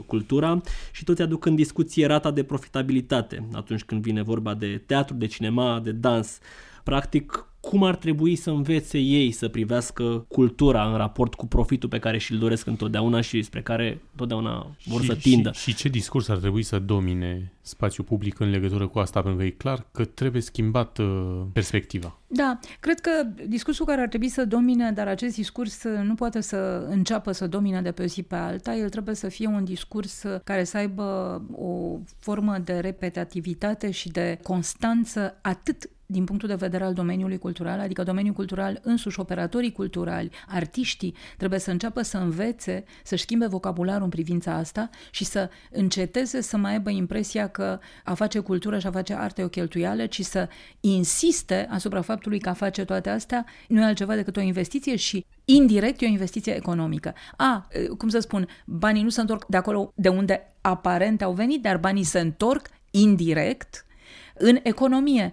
cultura 0.06 0.60
și 0.92 1.04
toți 1.04 1.22
aduc 1.22 1.44
în 1.44 1.54
discuție 1.54 2.06
rata 2.06 2.30
de 2.30 2.42
profitabilitate 2.42 3.48
atunci 3.52 3.82
când 3.84 4.02
vine 4.02 4.22
vorba 4.22 4.54
de 4.54 4.82
teatru, 4.86 5.14
de 5.14 5.26
cinema, 5.26 5.80
de 5.84 5.92
dans. 5.92 6.38
Practic, 6.84 7.46
cum 7.60 7.82
ar 7.82 7.96
trebui 7.96 8.36
să 8.36 8.50
învețe 8.50 8.98
ei 8.98 9.30
să 9.30 9.48
privească 9.48 10.24
cultura 10.28 10.90
în 10.90 10.96
raport 10.96 11.34
cu 11.34 11.46
profitul 11.46 11.88
pe 11.88 11.98
care 11.98 12.18
și-l 12.18 12.38
doresc 12.38 12.66
întotdeauna 12.66 13.20
și 13.20 13.42
spre 13.42 13.62
care 13.62 14.00
întotdeauna 14.10 14.76
vor 14.84 15.00
și, 15.00 15.06
să 15.06 15.14
tindă. 15.14 15.52
Și, 15.52 15.70
și 15.70 15.76
ce 15.76 15.88
discurs 15.88 16.28
ar 16.28 16.36
trebui 16.36 16.62
să 16.62 16.78
domine 16.78 17.52
spațiul 17.60 18.06
public 18.06 18.38
în 18.38 18.50
legătură 18.50 18.86
cu 18.86 18.98
asta? 18.98 19.22
Pentru 19.22 19.40
că 19.40 19.46
e 19.46 19.50
clar 19.50 19.86
că 19.92 20.04
trebuie 20.04 20.42
schimbat 20.42 20.98
uh, 20.98 21.42
perspectiva. 21.52 22.18
Da, 22.26 22.58
cred 22.80 23.00
că 23.00 23.10
discursul 23.46 23.86
care 23.86 24.00
ar 24.00 24.08
trebui 24.08 24.28
să 24.28 24.44
domine, 24.44 24.90
dar 24.90 25.08
acest 25.08 25.34
discurs 25.34 25.82
nu 26.02 26.14
poate 26.14 26.40
să 26.40 26.86
înceapă 26.88 27.32
să 27.32 27.46
domine 27.46 27.82
de 27.82 27.92
pe 27.92 28.02
o 28.02 28.06
zi 28.06 28.22
pe 28.22 28.34
alta, 28.34 28.74
el 28.74 28.88
trebuie 28.88 29.14
să 29.14 29.28
fie 29.28 29.46
un 29.46 29.64
discurs 29.64 30.22
care 30.44 30.64
să 30.64 30.76
aibă 30.76 31.42
o 31.52 31.98
formă 32.18 32.58
de 32.58 32.78
repetativitate 32.78 33.90
și 33.90 34.08
de 34.08 34.38
constanță 34.42 35.38
atât 35.42 35.88
din 36.06 36.24
punctul 36.24 36.48
de 36.48 36.54
vedere 36.54 36.84
al 36.84 36.92
domeniului 36.92 37.38
cultural, 37.38 37.80
adică 37.80 38.02
domeniul 38.02 38.34
cultural 38.34 38.80
însuși, 38.82 39.20
operatorii 39.20 39.72
culturali, 39.72 40.30
artiștii, 40.48 41.14
trebuie 41.36 41.58
să 41.58 41.70
înceapă 41.70 42.02
să 42.02 42.18
învețe, 42.18 42.84
să 43.04 43.16
schimbe 43.16 43.46
vocabularul 43.46 44.02
în 44.02 44.08
privința 44.08 44.54
asta 44.54 44.90
și 45.10 45.24
să 45.24 45.50
înceteze 45.70 46.40
să 46.40 46.56
mai 46.56 46.72
aibă 46.72 46.90
impresia 46.90 47.48
că 47.48 47.78
a 48.04 48.14
face 48.14 48.38
cultură 48.38 48.78
și 48.78 48.86
a 48.86 48.90
face 48.90 49.14
arte 49.14 49.40
e 49.40 49.44
o 49.44 49.48
cheltuială, 49.48 50.06
ci 50.06 50.22
să 50.22 50.48
insiste 50.80 51.66
asupra 51.70 52.00
faptului 52.00 52.40
că 52.40 52.48
a 52.48 52.52
face 52.52 52.84
toate 52.84 53.10
astea 53.10 53.44
nu 53.68 53.80
e 53.80 53.84
altceva 53.84 54.14
decât 54.14 54.36
o 54.36 54.40
investiție 54.40 54.96
și 54.96 55.24
indirect 55.44 56.00
e 56.00 56.06
o 56.06 56.08
investiție 56.08 56.56
economică. 56.56 57.14
A, 57.36 57.68
cum 57.98 58.08
să 58.08 58.18
spun, 58.18 58.48
banii 58.66 59.02
nu 59.02 59.08
se 59.08 59.20
întorc 59.20 59.46
de 59.46 59.56
acolo 59.56 59.92
de 59.94 60.08
unde 60.08 60.54
aparent 60.60 61.22
au 61.22 61.32
venit, 61.32 61.62
dar 61.62 61.78
banii 61.78 62.02
se 62.02 62.18
întorc 62.20 62.68
indirect 62.90 63.86
în 64.34 64.58
economie. 64.62 65.30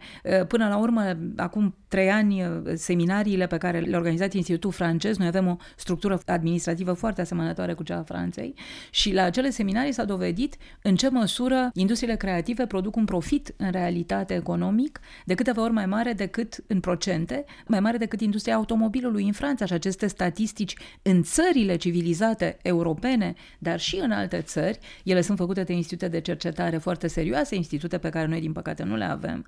Până 0.48 0.68
la 0.68 0.78
urmă, 0.78 1.18
acum 1.36 1.76
trei 1.88 2.12
ani, 2.12 2.44
seminariile 2.76 3.48
pe 3.48 3.58
care 3.58 3.80
le-a 3.80 3.98
organizat 3.98 4.34
Institutul 4.34 4.72
francez, 4.72 5.18
noi 5.18 5.28
avem 5.28 5.48
o 5.48 5.58
structură 5.76 6.22
administrativă 6.26 6.94
foarte 6.94 7.22
asemănătoare 7.22 7.74
cu 7.74 7.84
cea 7.84 7.98
a 7.98 8.04
Franței 8.04 8.54
și 8.90 9.14
la 9.14 9.24
acele 9.24 9.50
seminarii 9.50 9.92
s-a 9.92 10.04
dovedit 10.04 10.56
în 10.82 10.96
ce 10.96 11.10
măsură 11.10 11.70
industriile 11.74 12.16
creative 12.16 12.66
produc 12.66 12.96
un 12.96 13.06
profit 13.06 13.54
în 13.58 13.72
realitate 13.72 14.34
economic 14.34 15.00
de 15.26 15.34
câteva 15.34 15.62
ori 15.62 15.74
mai 15.74 15.86
mare 15.86 16.14
decât 16.14 16.64
în 16.68 16.80
procente, 16.80 17.46
mai 17.68 17.80
mare 17.80 17.98
decât 17.98 18.22
industria 18.22 18.56
automobilului 18.56 19.26
în 19.26 19.32
Franța 19.32 19.66
și 19.66 19.74
aceste 19.74 20.08
statistici 20.08 20.76
în 21.02 21.24
țările 21.24 21.76
civilizate 21.76 22.58
europene, 22.62 23.34
dar 23.60 23.80
și 23.80 23.96
în 23.96 24.12
alte 24.12 24.42
țări, 24.42 24.80
ele 25.04 25.22
sunt 25.22 25.38
făcute 25.38 25.64
de 25.64 25.74
institute 25.74 26.08
de 26.08 26.22
cercetare 26.22 26.78
foarte 26.78 27.08
serioase, 27.08 27.56
institute 27.56 27.98
pe 27.98 28.10
care 28.10 28.28
noi 28.28 28.40
din 28.40 28.52
păcate 28.52 28.84
nu 28.84 28.91
le 28.96 29.06
avem, 29.06 29.46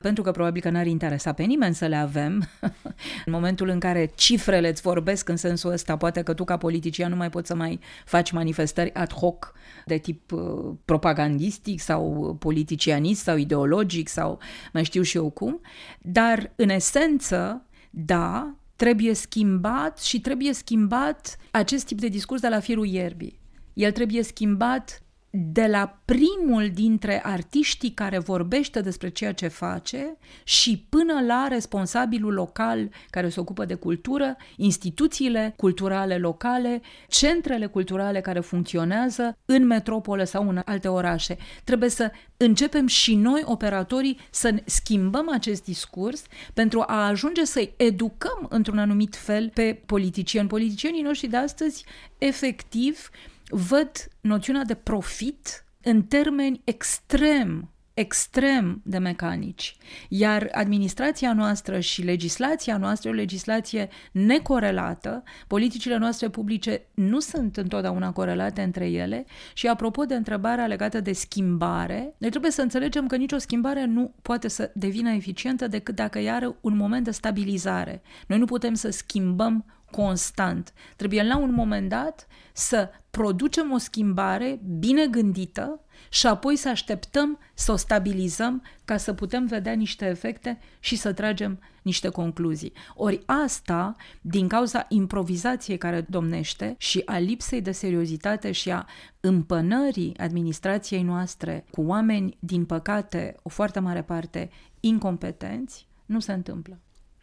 pentru 0.00 0.22
că 0.22 0.30
probabil 0.30 0.62
că 0.62 0.70
n-ar 0.70 0.86
interesa 0.86 1.32
pe 1.32 1.42
nimeni 1.42 1.74
să 1.74 1.86
le 1.86 1.96
avem. 1.96 2.48
în 3.26 3.32
momentul 3.32 3.68
în 3.68 3.78
care 3.78 4.12
cifrele 4.14 4.68
îți 4.68 4.82
vorbesc 4.82 5.28
în 5.28 5.36
sensul 5.36 5.72
ăsta, 5.72 5.96
poate 5.96 6.22
că 6.22 6.34
tu 6.34 6.44
ca 6.44 6.56
politician 6.56 7.10
nu 7.10 7.16
mai 7.16 7.30
poți 7.30 7.48
să 7.48 7.54
mai 7.54 7.80
faci 8.04 8.30
manifestări 8.30 8.94
ad 8.94 9.12
hoc 9.12 9.52
de 9.84 9.96
tip 9.96 10.32
uh, 10.32 10.74
propagandistic 10.84 11.80
sau 11.80 12.36
politicianist 12.38 13.22
sau 13.22 13.36
ideologic 13.36 14.08
sau 14.08 14.40
mai 14.72 14.84
știu 14.84 15.02
și 15.02 15.16
eu 15.16 15.30
cum, 15.30 15.60
dar 16.00 16.52
în 16.56 16.68
esență, 16.68 17.66
da, 17.90 18.54
trebuie 18.76 19.14
schimbat 19.14 20.00
și 20.00 20.20
trebuie 20.20 20.52
schimbat 20.52 21.36
acest 21.50 21.86
tip 21.86 22.00
de 22.00 22.08
discurs 22.08 22.40
de 22.40 22.48
la 22.48 22.60
firul 22.60 22.86
ierbii. 22.86 23.40
El 23.72 23.92
trebuie 23.92 24.22
schimbat 24.22 25.02
de 25.36 25.66
la 25.66 25.98
primul 26.04 26.70
dintre 26.74 27.20
artiștii 27.24 27.90
care 27.90 28.18
vorbește 28.18 28.80
despre 28.80 29.08
ceea 29.08 29.32
ce 29.32 29.48
face 29.48 30.16
și 30.44 30.86
până 30.88 31.20
la 31.26 31.46
responsabilul 31.48 32.32
local 32.32 32.90
care 33.10 33.28
se 33.28 33.40
ocupă 33.40 33.64
de 33.64 33.74
cultură, 33.74 34.36
instituțiile 34.56 35.54
culturale 35.56 36.18
locale, 36.18 36.82
centrele 37.08 37.66
culturale 37.66 38.20
care 38.20 38.40
funcționează 38.40 39.36
în 39.44 39.66
metropole 39.66 40.24
sau 40.24 40.48
în 40.48 40.62
alte 40.64 40.88
orașe. 40.88 41.36
Trebuie 41.64 41.88
să 41.90 42.10
începem 42.36 42.86
și 42.86 43.14
noi, 43.14 43.42
operatorii, 43.44 44.18
să 44.30 44.54
schimbăm 44.64 45.30
acest 45.32 45.64
discurs 45.64 46.22
pentru 46.52 46.84
a 46.86 47.06
ajunge 47.06 47.44
să-i 47.44 47.74
educăm 47.76 48.46
într-un 48.48 48.78
anumit 48.78 49.16
fel 49.16 49.50
pe 49.54 49.82
politicieni. 49.86 50.48
Politicienii 50.48 51.02
noștri 51.02 51.28
de 51.28 51.36
astăzi, 51.36 51.84
efectiv, 52.18 53.10
văd 53.54 53.90
noțiunea 54.20 54.64
de 54.64 54.74
profit 54.74 55.64
în 55.82 56.02
termeni 56.02 56.60
extrem 56.64 57.74
extrem 57.94 58.80
de 58.84 58.98
mecanici, 58.98 59.76
iar 60.08 60.48
administrația 60.52 61.32
noastră 61.32 61.80
și 61.80 62.02
legislația 62.02 62.76
noastră 62.76 63.08
e 63.08 63.12
o 63.12 63.14
legislație 63.14 63.88
necorelată, 64.12 65.22
politicile 65.46 65.96
noastre 65.96 66.28
publice 66.28 66.82
nu 66.94 67.20
sunt 67.20 67.56
întotdeauna 67.56 68.12
corelate 68.12 68.62
între 68.62 68.90
ele. 68.90 69.24
Și 69.52 69.66
apropo 69.66 70.04
de 70.04 70.14
întrebarea 70.14 70.66
legată 70.66 71.00
de 71.00 71.12
schimbare, 71.12 72.14
noi 72.18 72.30
trebuie 72.30 72.50
să 72.50 72.62
înțelegem 72.62 73.06
că 73.06 73.16
nicio 73.16 73.38
schimbare 73.38 73.84
nu 73.84 74.14
poate 74.22 74.48
să 74.48 74.70
devină 74.74 75.10
eficientă 75.10 75.66
decât 75.68 75.94
dacă 75.94 76.18
ea 76.18 76.34
are 76.34 76.56
un 76.60 76.76
moment 76.76 77.04
de 77.04 77.10
stabilizare. 77.10 78.02
Noi 78.26 78.38
nu 78.38 78.44
putem 78.44 78.74
să 78.74 78.90
schimbăm 78.90 79.64
constant. 79.94 80.72
Trebuie 80.96 81.22
la 81.22 81.36
un 81.36 81.52
moment 81.52 81.88
dat 81.88 82.26
să 82.52 82.90
producem 83.10 83.72
o 83.72 83.78
schimbare 83.78 84.60
bine 84.78 85.06
gândită 85.06 85.80
și 86.08 86.26
apoi 86.26 86.56
să 86.56 86.68
așteptăm 86.68 87.38
să 87.54 87.72
o 87.72 87.76
stabilizăm 87.76 88.62
ca 88.84 88.96
să 88.96 89.12
putem 89.12 89.46
vedea 89.46 89.72
niște 89.72 90.06
efecte 90.06 90.58
și 90.80 90.96
să 90.96 91.12
tragem 91.12 91.58
niște 91.82 92.08
concluzii. 92.08 92.72
Ori 92.94 93.22
asta, 93.26 93.96
din 94.20 94.48
cauza 94.48 94.86
improvizației 94.88 95.78
care 95.78 96.00
domnește 96.00 96.74
și 96.78 97.02
a 97.04 97.18
lipsei 97.18 97.60
de 97.60 97.72
seriozitate 97.72 98.52
și 98.52 98.70
a 98.70 98.86
împănării 99.20 100.16
administrației 100.18 101.02
noastre 101.02 101.64
cu 101.70 101.82
oameni, 101.82 102.36
din 102.38 102.64
păcate, 102.64 103.36
o 103.42 103.48
foarte 103.48 103.80
mare 103.80 104.02
parte 104.02 104.50
incompetenți, 104.80 105.86
nu 106.06 106.20
se 106.20 106.32
întâmplă 106.32 106.78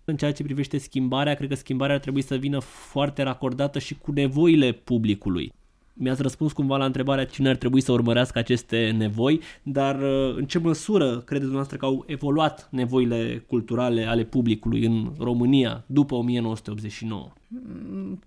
în 0.05 0.15
ceea 0.15 0.33
ce 0.33 0.43
privește 0.43 0.77
schimbarea, 0.77 1.33
cred 1.33 1.49
că 1.49 1.55
schimbarea 1.55 1.95
ar 1.95 2.01
trebui 2.01 2.21
să 2.21 2.35
vină 2.35 2.59
foarte 2.59 3.23
racordată 3.23 3.79
și 3.79 3.95
cu 3.95 4.11
nevoile 4.11 4.71
publicului. 4.71 5.51
Mi-ați 5.93 6.21
răspuns 6.21 6.51
cumva 6.51 6.77
la 6.77 6.85
întrebarea 6.85 7.25
cine 7.25 7.49
ar 7.49 7.55
trebui 7.55 7.81
să 7.81 7.91
urmărească 7.91 8.39
aceste 8.39 8.95
nevoi, 8.97 9.39
dar 9.63 10.01
uh, 10.01 10.35
în 10.35 10.45
ce 10.45 10.59
măsură 10.59 11.05
credeți 11.05 11.49
dumneavoastră 11.49 11.77
că 11.77 11.85
au 11.85 12.03
evoluat 12.07 12.67
nevoile 12.71 13.45
culturale 13.47 14.05
ale 14.05 14.23
publicului 14.23 14.85
în 14.85 15.11
România 15.17 15.83
după 15.85 16.15
1989? 16.15 17.31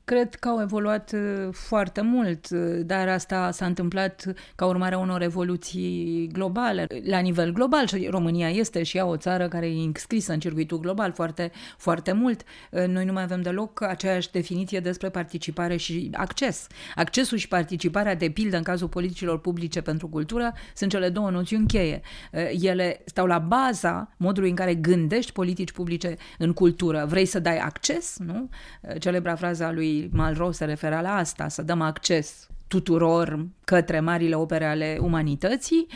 Cred 0.05 0.35
că 0.35 0.49
au 0.49 0.61
evoluat 0.61 1.13
uh, 1.13 1.49
foarte 1.53 2.01
mult, 2.01 2.47
uh, 2.51 2.81
dar 2.87 3.09
asta 3.09 3.51
s-a 3.51 3.67
întâmplat 3.67 4.35
ca 4.55 4.67
urmare 4.67 4.95
a 4.95 4.99
unor 4.99 5.23
evoluții 5.23 6.29
globale, 6.33 6.87
la 7.05 7.19
nivel 7.19 7.53
global 7.53 7.87
și 7.87 8.07
România 8.11 8.51
este 8.51 8.83
și 8.83 8.97
ea 8.97 9.07
o 9.07 9.17
țară 9.17 9.49
care 9.49 9.67
e 9.67 9.85
înscrisă 9.85 10.33
în 10.33 10.39
circuitul 10.41 10.79
global 10.79 11.13
foarte, 11.13 11.53
foarte 11.77 12.13
mult. 12.13 12.43
Uh, 12.71 12.87
noi 12.87 13.05
nu 13.05 13.13
mai 13.13 13.23
avem 13.23 13.43
deloc 13.43 13.83
aceeași 13.83 14.31
definiție 14.31 14.81
despre 14.81 15.09
participare 15.09 15.77
și 15.77 16.11
acces. 16.13 16.67
Accesul 16.95 17.39
și 17.39 17.49
participarea, 17.49 18.15
de 18.15 18.29
pildă, 18.29 18.57
în 18.57 18.63
cazul 18.63 18.89
politicilor 18.89 19.41
publice 19.41 19.81
pentru 19.81 20.09
cultură, 20.09 20.53
sunt 20.75 20.91
cele 20.91 21.09
două 21.09 21.31
noțiuni 21.31 21.67
cheie. 21.67 22.01
Ele 22.61 23.03
stau 23.05 23.27
la 23.27 23.39
baza 23.39 24.15
modului 24.17 24.49
în 24.49 24.57
care 24.57 24.75
gândești 24.75 25.33
politici 25.33 25.73
publice 25.73 26.17
în 26.39 26.53
cultură. 26.53 27.05
Vrei 27.09 27.25
să 27.25 27.39
dai 27.39 27.59
acces, 27.59 28.17
nu? 28.19 28.49
Cele 28.99 29.14
celebra 29.15 29.35
fraza 29.35 29.71
lui 29.71 30.09
Malraux 30.13 30.57
se 30.57 30.65
referea 30.65 31.01
la 31.01 31.15
asta, 31.15 31.49
să 31.49 31.63
dăm 31.63 31.81
acces 31.81 32.49
tuturor 32.69 33.47
către 33.65 34.01
marile 34.01 34.35
opere 34.35 34.65
ale 34.65 34.99
umanității, 35.01 35.87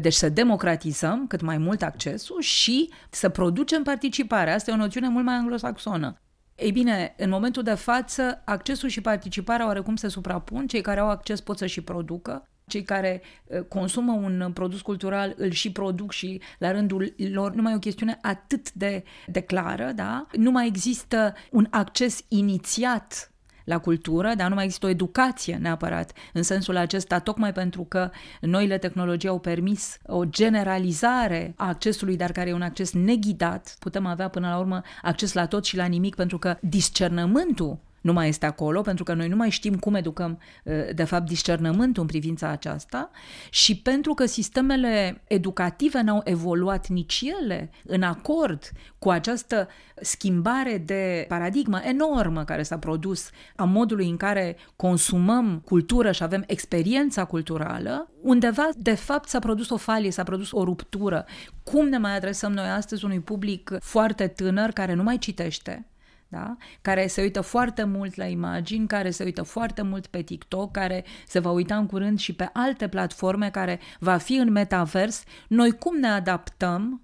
deci 0.00 0.12
să 0.12 0.28
democratizăm 0.28 1.26
cât 1.26 1.40
mai 1.40 1.58
mult 1.58 1.82
accesul 1.82 2.40
și 2.40 2.90
să 3.10 3.28
producem 3.28 3.82
participarea. 3.82 4.54
Asta 4.54 4.70
e 4.70 4.74
o 4.74 4.76
noțiune 4.76 5.08
mult 5.08 5.24
mai 5.24 5.34
anglosaxonă. 5.34 6.20
Ei 6.54 6.72
bine, 6.72 7.14
în 7.16 7.28
momentul 7.28 7.62
de 7.62 7.74
față, 7.74 8.42
accesul 8.44 8.88
și 8.88 9.00
participarea 9.00 9.66
oarecum 9.66 9.96
se 9.96 10.08
suprapun, 10.08 10.66
cei 10.66 10.80
care 10.80 11.00
au 11.00 11.08
acces 11.08 11.40
pot 11.40 11.58
să 11.58 11.66
și 11.66 11.80
producă, 11.80 12.48
cei 12.68 12.82
care 12.82 13.22
consumă 13.68 14.12
un 14.12 14.50
produs 14.54 14.80
cultural 14.80 15.34
îl 15.36 15.50
și 15.50 15.72
produc 15.72 16.12
și 16.12 16.40
la 16.58 16.70
rândul 16.70 17.14
lor 17.32 17.54
nu 17.54 17.62
mai 17.62 17.72
e 17.72 17.76
o 17.76 17.78
chestiune 17.78 18.18
atât 18.22 18.72
de, 18.72 19.04
de 19.26 19.40
clară, 19.40 19.92
da? 19.94 20.26
Nu 20.32 20.50
mai 20.50 20.66
există 20.66 21.34
un 21.50 21.66
acces 21.70 22.24
inițiat 22.28 23.32
la 23.68 23.78
cultură, 23.78 24.32
dar 24.36 24.48
nu 24.48 24.54
mai 24.54 24.64
există 24.64 24.86
o 24.86 24.88
educație 24.88 25.56
neapărat 25.56 26.12
în 26.32 26.42
sensul 26.42 26.76
acesta, 26.76 27.18
tocmai 27.18 27.52
pentru 27.52 27.82
că 27.82 28.10
noile 28.40 28.78
tehnologii 28.78 29.28
au 29.28 29.38
permis 29.38 29.98
o 30.06 30.24
generalizare 30.24 31.52
a 31.56 31.68
accesului, 31.68 32.16
dar 32.16 32.32
care 32.32 32.48
e 32.48 32.52
un 32.52 32.62
acces 32.62 32.92
neghidat. 32.92 33.76
Putem 33.78 34.06
avea 34.06 34.28
până 34.28 34.48
la 34.48 34.58
urmă 34.58 34.82
acces 35.02 35.32
la 35.32 35.46
tot 35.46 35.64
și 35.64 35.76
la 35.76 35.84
nimic, 35.84 36.14
pentru 36.14 36.38
că 36.38 36.56
discernământul 36.60 37.78
nu 38.08 38.14
mai 38.14 38.28
este 38.28 38.46
acolo, 38.46 38.80
pentru 38.80 39.04
că 39.04 39.14
noi 39.14 39.28
nu 39.28 39.36
mai 39.36 39.50
știm 39.50 39.74
cum 39.74 39.94
educăm, 39.94 40.38
uh, 40.64 40.74
de 40.94 41.04
fapt, 41.04 41.26
discernământul 41.26 42.02
în 42.02 42.08
privința 42.08 42.48
aceasta 42.48 43.10
și 43.50 43.76
pentru 43.76 44.14
că 44.14 44.26
sistemele 44.26 45.22
educative 45.24 46.00
n-au 46.00 46.20
evoluat 46.24 46.88
nici 46.88 47.24
ele 47.42 47.70
în 47.84 48.02
acord 48.02 48.70
cu 48.98 49.10
această 49.10 49.68
schimbare 50.00 50.78
de 50.78 51.24
paradigmă 51.28 51.80
enormă 51.82 52.44
care 52.44 52.62
s-a 52.62 52.78
produs 52.78 53.30
a 53.56 53.64
modului 53.64 54.08
în 54.08 54.16
care 54.16 54.56
consumăm 54.76 55.62
cultură 55.64 56.12
și 56.12 56.22
avem 56.22 56.44
experiența 56.46 57.24
culturală, 57.24 58.10
undeva, 58.22 58.68
de 58.76 58.94
fapt, 58.94 59.28
s-a 59.28 59.38
produs 59.38 59.70
o 59.70 59.76
falie, 59.76 60.10
s-a 60.10 60.22
produs 60.22 60.52
o 60.52 60.64
ruptură. 60.64 61.26
Cum 61.62 61.88
ne 61.88 61.98
mai 61.98 62.16
adresăm 62.16 62.52
noi 62.52 62.68
astăzi 62.68 63.04
unui 63.04 63.20
public 63.20 63.70
foarte 63.80 64.26
tânăr 64.26 64.70
care 64.70 64.94
nu 64.94 65.02
mai 65.02 65.18
citește, 65.18 65.86
da? 66.28 66.56
care 66.82 67.06
se 67.06 67.20
uită 67.20 67.40
foarte 67.40 67.84
mult 67.84 68.14
la 68.14 68.24
imagini, 68.24 68.86
care 68.86 69.10
se 69.10 69.24
uită 69.24 69.42
foarte 69.42 69.82
mult 69.82 70.06
pe 70.06 70.22
TikTok, 70.22 70.72
care 70.72 71.04
se 71.26 71.38
va 71.38 71.50
uita 71.50 71.76
în 71.76 71.86
curând 71.86 72.18
și 72.18 72.34
pe 72.34 72.50
alte 72.52 72.88
platforme, 72.88 73.50
care 73.50 73.80
va 73.98 74.16
fi 74.16 74.34
în 74.34 74.50
metavers, 74.50 75.24
noi 75.48 75.70
cum 75.78 75.98
ne 75.98 76.08
adaptăm 76.08 77.02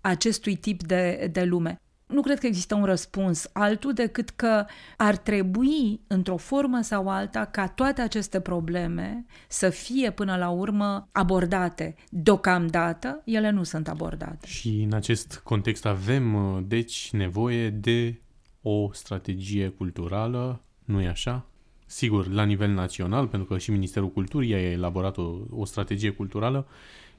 acestui 0.00 0.56
tip 0.56 0.82
de, 0.82 1.28
de 1.32 1.44
lume? 1.44 1.76
Nu 2.12 2.20
cred 2.20 2.38
că 2.38 2.46
există 2.46 2.74
un 2.74 2.84
răspuns 2.84 3.50
altul 3.52 3.92
decât 3.92 4.30
că 4.30 4.64
ar 4.96 5.16
trebui, 5.16 6.00
într-o 6.06 6.36
formă 6.36 6.80
sau 6.80 7.08
alta, 7.08 7.44
ca 7.44 7.68
toate 7.68 8.00
aceste 8.00 8.40
probleme 8.40 9.24
să 9.48 9.68
fie 9.68 10.10
până 10.10 10.36
la 10.36 10.48
urmă 10.48 11.08
abordate. 11.12 11.94
Deocamdată, 12.10 13.22
ele 13.24 13.50
nu 13.50 13.62
sunt 13.62 13.88
abordate. 13.88 14.46
Și 14.46 14.82
în 14.82 14.92
acest 14.92 15.40
context 15.44 15.86
avem, 15.86 16.36
deci, 16.68 17.10
nevoie 17.12 17.70
de 17.70 18.21
o 18.62 18.90
strategie 18.92 19.68
culturală, 19.68 20.60
nu 20.84 21.00
e 21.00 21.08
așa? 21.08 21.46
Sigur, 21.86 22.28
la 22.28 22.44
nivel 22.44 22.70
național, 22.70 23.26
pentru 23.26 23.48
că 23.48 23.58
și 23.58 23.70
Ministerul 23.70 24.10
Culturii 24.10 24.54
a 24.54 24.70
elaborat 24.70 25.16
o, 25.16 25.36
o 25.50 25.64
strategie 25.64 26.10
culturală, 26.10 26.66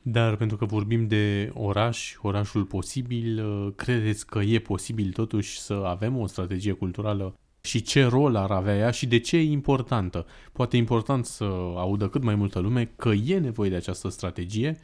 dar 0.02 0.36
pentru 0.36 0.58
că 0.58 0.66
vorbim 0.66 1.08
de 1.08 1.52
oraș, 1.54 2.16
orașul 2.22 2.64
posibil, 2.64 3.44
credeți 3.76 4.26
că 4.26 4.40
e 4.40 4.60
posibil 4.60 5.12
totuși 5.12 5.60
să 5.60 5.74
avem 5.74 6.18
o 6.18 6.28
strategie 6.28 6.72
culturală 6.72 7.34
și 7.62 7.82
ce 7.82 8.04
rol 8.06 8.36
ar 8.36 8.52
avea 8.52 8.76
ea 8.76 8.92
și 8.92 9.06
de 9.06 9.20
ce 9.20 9.38
e 9.38 9.52
importantă? 9.52 10.26
Poate 10.52 10.76
e 10.76 10.80
important 10.80 11.26
să 11.26 11.44
audă 11.76 12.08
cât 12.08 12.24
mai 12.24 12.36
multă 12.36 12.60
lume 12.60 12.92
că 12.96 13.10
e 13.10 13.40
nevoie 13.40 13.70
de 13.70 13.76
această 13.76 14.10
strategie 14.10 14.80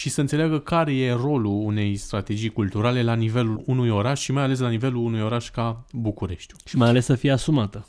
și 0.00 0.08
să 0.08 0.20
înțeleagă 0.20 0.58
care 0.60 0.96
e 0.96 1.12
rolul 1.12 1.64
unei 1.64 1.96
strategii 1.96 2.50
culturale 2.50 3.02
la 3.02 3.14
nivelul 3.14 3.62
unui 3.66 3.88
oraș 3.88 4.20
și 4.20 4.32
mai 4.32 4.42
ales 4.42 4.58
la 4.58 4.68
nivelul 4.68 5.04
unui 5.04 5.20
oraș 5.20 5.50
ca 5.50 5.84
București. 5.92 6.54
Și 6.64 6.76
mai 6.76 6.88
ales 6.88 7.04
să 7.04 7.14
fie 7.14 7.30
asumată. 7.30 7.86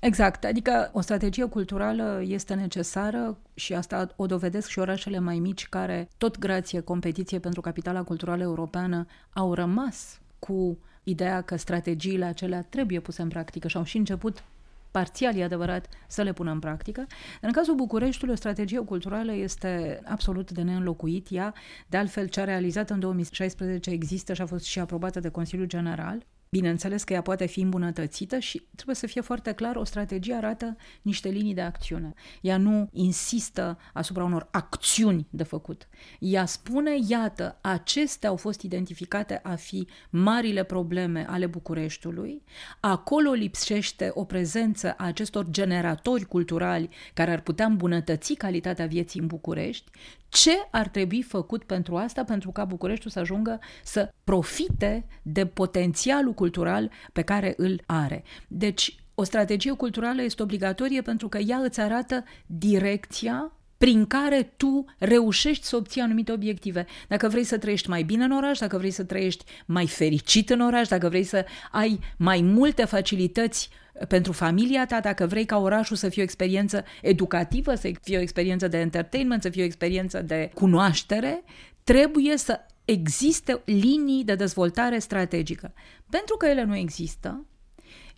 Exact, 0.00 0.44
adică 0.44 0.90
o 0.92 1.00
strategie 1.00 1.44
culturală 1.44 2.22
este 2.26 2.54
necesară 2.54 3.38
și 3.54 3.74
asta 3.74 4.08
o 4.16 4.26
dovedesc 4.26 4.68
și 4.68 4.78
orașele 4.78 5.18
mai 5.18 5.38
mici 5.38 5.68
care, 5.68 6.08
tot 6.18 6.38
grație 6.38 6.80
competiție 6.80 7.38
pentru 7.38 7.60
capitala 7.60 8.02
culturală 8.02 8.42
europeană, 8.42 9.06
au 9.32 9.54
rămas 9.54 10.20
cu 10.38 10.78
ideea 11.04 11.40
că 11.40 11.56
strategiile 11.56 12.24
acelea 12.24 12.62
trebuie 12.62 13.00
puse 13.00 13.22
în 13.22 13.28
practică 13.28 13.68
și 13.68 13.76
au 13.76 13.84
și 13.84 13.96
început 13.96 14.44
parțial, 14.92 15.36
e 15.36 15.44
adevărat, 15.44 15.88
să 16.06 16.22
le 16.22 16.32
pună 16.32 16.50
în 16.50 16.58
practică. 16.58 17.06
În 17.40 17.52
cazul 17.52 17.74
Bucureștiului, 17.74 18.34
o 18.34 18.36
strategie 18.36 18.78
culturală 18.78 19.32
este 19.32 20.00
absolut 20.04 20.50
de 20.50 20.62
neînlocuit. 20.62 21.26
Ea, 21.30 21.54
de 21.86 21.96
altfel, 21.96 22.28
cea 22.28 22.44
realizată 22.44 22.92
în 22.92 23.00
2016 23.00 23.90
există 23.90 24.34
și 24.34 24.42
a 24.42 24.46
fost 24.46 24.64
și 24.64 24.78
aprobată 24.78 25.20
de 25.20 25.28
Consiliul 25.28 25.66
General. 25.66 26.26
Bineînțeles 26.56 27.04
că 27.04 27.12
ea 27.12 27.22
poate 27.22 27.46
fi 27.46 27.60
îmbunătățită 27.60 28.38
și 28.38 28.62
trebuie 28.74 28.96
să 28.96 29.06
fie 29.06 29.20
foarte 29.20 29.52
clar, 29.52 29.76
o 29.76 29.84
strategie 29.84 30.34
arată 30.34 30.76
niște 31.02 31.28
linii 31.28 31.54
de 31.54 31.60
acțiune. 31.60 32.14
Ea 32.40 32.56
nu 32.56 32.88
insistă 32.92 33.78
asupra 33.92 34.24
unor 34.24 34.48
acțiuni 34.50 35.26
de 35.30 35.42
făcut. 35.42 35.88
Ea 36.18 36.44
spune, 36.44 36.90
iată, 37.08 37.58
acestea 37.60 38.28
au 38.28 38.36
fost 38.36 38.60
identificate 38.60 39.40
a 39.42 39.54
fi 39.54 39.86
marile 40.10 40.62
probleme 40.64 41.26
ale 41.28 41.46
Bucureștiului, 41.46 42.42
acolo 42.80 43.30
lipsește 43.30 44.10
o 44.14 44.24
prezență 44.24 44.94
a 44.96 45.04
acestor 45.04 45.50
generatori 45.50 46.24
culturali 46.24 46.88
care 47.14 47.30
ar 47.30 47.40
putea 47.40 47.66
îmbunătăți 47.66 48.34
calitatea 48.34 48.86
vieții 48.86 49.20
în 49.20 49.26
București, 49.26 49.90
ce 50.32 50.68
ar 50.70 50.88
trebui 50.88 51.22
făcut 51.22 51.64
pentru 51.64 51.96
asta, 51.96 52.24
pentru 52.24 52.50
ca 52.50 52.64
Bucureștiul 52.64 53.10
să 53.10 53.18
ajungă 53.18 53.60
să 53.84 54.12
profite 54.24 55.06
de 55.22 55.46
potențialul 55.46 56.32
cultural 56.32 56.90
pe 57.12 57.22
care 57.22 57.54
îl 57.56 57.82
are. 57.86 58.24
Deci, 58.48 58.96
o 59.14 59.24
strategie 59.24 59.72
culturală 59.72 60.22
este 60.22 60.42
obligatorie 60.42 61.02
pentru 61.02 61.28
că 61.28 61.38
ea 61.38 61.56
îți 61.56 61.80
arată 61.80 62.24
direcția 62.46 63.52
prin 63.78 64.06
care 64.06 64.52
tu 64.56 64.84
reușești 64.98 65.66
să 65.66 65.76
obții 65.76 66.00
anumite 66.00 66.32
obiective. 66.32 66.86
Dacă 67.08 67.28
vrei 67.28 67.44
să 67.44 67.58
trăiești 67.58 67.88
mai 67.88 68.02
bine 68.02 68.24
în 68.24 68.30
oraș, 68.30 68.58
dacă 68.58 68.78
vrei 68.78 68.90
să 68.90 69.04
trăiești 69.04 69.44
mai 69.66 69.86
fericit 69.86 70.50
în 70.50 70.60
oraș, 70.60 70.88
dacă 70.88 71.08
vrei 71.08 71.24
să 71.24 71.44
ai 71.70 71.98
mai 72.16 72.40
multe 72.40 72.84
facilități 72.84 73.70
pentru 74.08 74.32
familia 74.32 74.86
ta, 74.86 75.00
dacă 75.00 75.26
vrei 75.26 75.44
ca 75.44 75.58
orașul 75.58 75.96
să 75.96 76.08
fie 76.08 76.22
o 76.22 76.24
experiență 76.24 76.84
educativă, 77.02 77.74
să 77.74 77.90
fie 78.02 78.18
o 78.18 78.20
experiență 78.20 78.68
de 78.68 78.78
entertainment, 78.78 79.42
să 79.42 79.48
fie 79.48 79.62
o 79.62 79.66
experiență 79.66 80.22
de 80.22 80.50
cunoaștere, 80.54 81.42
trebuie 81.84 82.36
să 82.36 82.60
existe 82.84 83.62
linii 83.64 84.24
de 84.24 84.34
dezvoltare 84.34 84.98
strategică. 84.98 85.72
Pentru 86.10 86.36
că 86.36 86.46
ele 86.46 86.64
nu 86.64 86.76
există, 86.76 87.46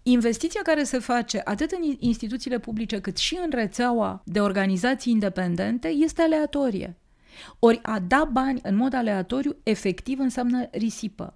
investiția 0.02 0.60
care 0.62 0.82
se 0.82 0.98
face 0.98 1.40
atât 1.44 1.70
în 1.70 1.96
instituțiile 1.98 2.58
publice 2.58 3.00
cât 3.00 3.16
și 3.16 3.38
în 3.44 3.50
rețeaua 3.50 4.22
de 4.24 4.40
organizații 4.40 5.12
independente 5.12 5.88
este 5.88 6.22
aleatorie. 6.22 6.96
Ori 7.58 7.80
a 7.82 7.98
da 7.98 8.28
bani 8.32 8.60
în 8.62 8.76
mod 8.76 8.94
aleatoriu 8.94 9.56
efectiv 9.62 10.18
înseamnă 10.18 10.68
risipă 10.70 11.34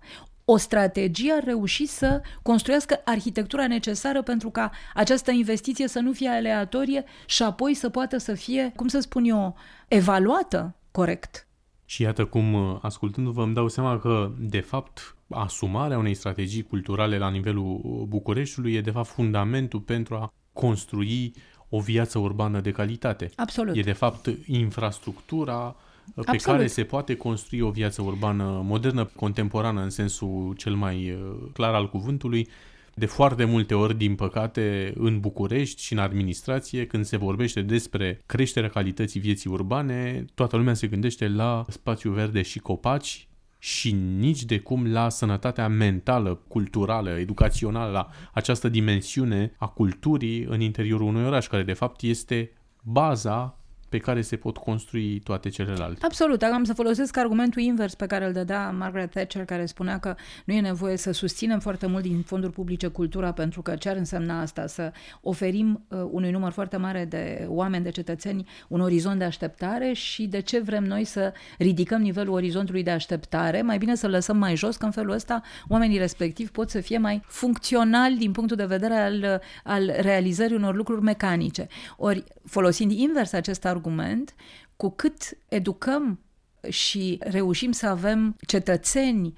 o 0.50 0.56
strategie 0.56 1.32
ar 1.32 1.44
reuși 1.44 1.86
să 1.86 2.22
construiască 2.42 3.00
arhitectura 3.04 3.66
necesară 3.66 4.22
pentru 4.22 4.50
ca 4.50 4.70
această 4.94 5.30
investiție 5.30 5.88
să 5.88 5.98
nu 5.98 6.12
fie 6.12 6.28
aleatorie 6.28 7.04
și 7.26 7.42
apoi 7.42 7.74
să 7.74 7.88
poată 7.88 8.18
să 8.18 8.34
fie, 8.34 8.72
cum 8.76 8.88
să 8.88 9.00
spun 9.00 9.24
eu, 9.24 9.56
evaluată 9.88 10.74
corect. 10.90 11.46
Și 11.84 12.02
iată 12.02 12.24
cum, 12.24 12.78
ascultându-vă, 12.82 13.42
îmi 13.42 13.54
dau 13.54 13.68
seama 13.68 13.98
că, 13.98 14.32
de 14.38 14.60
fapt, 14.60 15.16
asumarea 15.28 15.98
unei 15.98 16.14
strategii 16.14 16.62
culturale 16.62 17.18
la 17.18 17.30
nivelul 17.30 18.04
Bucureștiului 18.08 18.74
e, 18.74 18.80
de 18.80 18.90
fapt, 18.90 19.08
fundamentul 19.08 19.80
pentru 19.80 20.14
a 20.14 20.32
construi 20.52 21.34
o 21.68 21.80
viață 21.80 22.18
urbană 22.18 22.60
de 22.60 22.70
calitate. 22.70 23.30
Absolut. 23.36 23.76
E, 23.76 23.80
de 23.80 23.92
fapt, 23.92 24.30
infrastructura 24.46 25.76
pe 26.14 26.22
Absolut. 26.26 26.56
care 26.56 26.66
se 26.66 26.84
poate 26.84 27.16
construi 27.16 27.60
o 27.60 27.70
viață 27.70 28.02
urbană 28.02 28.60
modernă, 28.64 29.04
contemporană 29.04 29.82
în 29.82 29.90
sensul 29.90 30.54
cel 30.56 30.74
mai 30.74 31.10
uh, 31.10 31.50
clar 31.52 31.74
al 31.74 31.88
cuvântului. 31.88 32.48
De 32.94 33.06
foarte 33.06 33.44
multe 33.44 33.74
ori, 33.74 33.96
din 33.96 34.14
păcate, 34.14 34.92
în 34.96 35.20
București 35.20 35.82
și 35.82 35.92
în 35.92 35.98
administrație, 35.98 36.86
când 36.86 37.04
se 37.04 37.16
vorbește 37.16 37.62
despre 37.62 38.20
creșterea 38.26 38.68
calității 38.68 39.20
vieții 39.20 39.50
urbane, 39.50 40.24
toată 40.34 40.56
lumea 40.56 40.74
se 40.74 40.86
gândește 40.86 41.28
la 41.28 41.64
spațiu 41.68 42.10
verde 42.10 42.42
și 42.42 42.58
copaci 42.58 43.28
și 43.58 43.92
nici 43.92 44.44
de 44.44 44.58
cum 44.58 44.92
la 44.92 45.08
sănătatea 45.08 45.68
mentală, 45.68 46.34
culturală, 46.48 47.18
educațională, 47.18 47.90
la 47.90 48.08
această 48.32 48.68
dimensiune 48.68 49.54
a 49.58 49.66
culturii 49.66 50.42
în 50.42 50.60
interiorul 50.60 51.06
unui 51.06 51.24
oraș, 51.24 51.46
care 51.46 51.62
de 51.62 51.72
fapt 51.72 52.02
este 52.02 52.52
baza 52.82 53.57
pe 53.88 53.98
care 53.98 54.20
se 54.20 54.36
pot 54.36 54.56
construi 54.56 55.20
toate 55.20 55.48
celelalte. 55.48 56.04
Absolut. 56.04 56.42
Am 56.42 56.64
să 56.64 56.74
folosesc 56.74 57.16
argumentul 57.16 57.62
invers 57.62 57.94
pe 57.94 58.06
care 58.06 58.26
îl 58.26 58.32
dădea 58.32 58.70
Margaret 58.70 59.10
Thatcher, 59.10 59.44
care 59.44 59.66
spunea 59.66 59.98
că 59.98 60.14
nu 60.44 60.54
e 60.54 60.60
nevoie 60.60 60.96
să 60.96 61.12
susținem 61.12 61.58
foarte 61.58 61.86
mult 61.86 62.02
din 62.02 62.22
fonduri 62.22 62.52
publice 62.52 62.86
cultura, 62.86 63.32
pentru 63.32 63.62
că 63.62 63.74
ce 63.74 63.88
ar 63.88 63.96
însemna 63.96 64.40
asta? 64.40 64.66
Să 64.66 64.92
oferim 65.20 65.84
uh, 65.88 65.98
unui 66.10 66.30
număr 66.30 66.52
foarte 66.52 66.76
mare 66.76 67.04
de 67.04 67.46
oameni, 67.48 67.84
de 67.84 67.90
cetățeni, 67.90 68.48
un 68.68 68.80
orizont 68.80 69.18
de 69.18 69.24
așteptare 69.24 69.92
și 69.92 70.26
de 70.26 70.40
ce 70.40 70.60
vrem 70.60 70.84
noi 70.84 71.04
să 71.04 71.32
ridicăm 71.58 72.00
nivelul 72.00 72.34
orizontului 72.34 72.82
de 72.82 72.90
așteptare? 72.90 73.62
Mai 73.62 73.78
bine 73.78 73.94
să-l 73.94 74.10
lăsăm 74.10 74.36
mai 74.36 74.56
jos, 74.56 74.76
că 74.76 74.84
în 74.84 74.90
felul 74.90 75.12
ăsta 75.12 75.42
oamenii 75.68 75.98
respectivi 75.98 76.50
pot 76.50 76.70
să 76.70 76.80
fie 76.80 76.98
mai 76.98 77.22
funcționali 77.26 78.16
din 78.16 78.32
punctul 78.32 78.56
de 78.56 78.64
vedere 78.64 78.94
al, 78.94 79.40
al 79.64 79.92
realizării 80.00 80.56
unor 80.56 80.74
lucruri 80.74 81.02
mecanice. 81.02 81.66
Ori, 81.96 82.24
folosind 82.44 82.92
invers 82.92 83.32
acest 83.32 83.64
argument, 83.64 83.77
argument, 83.78 84.34
cu 84.76 84.90
cât 84.90 85.38
educăm 85.48 86.20
și 86.68 87.18
reușim 87.20 87.72
să 87.72 87.86
avem 87.86 88.36
cetățeni 88.46 89.34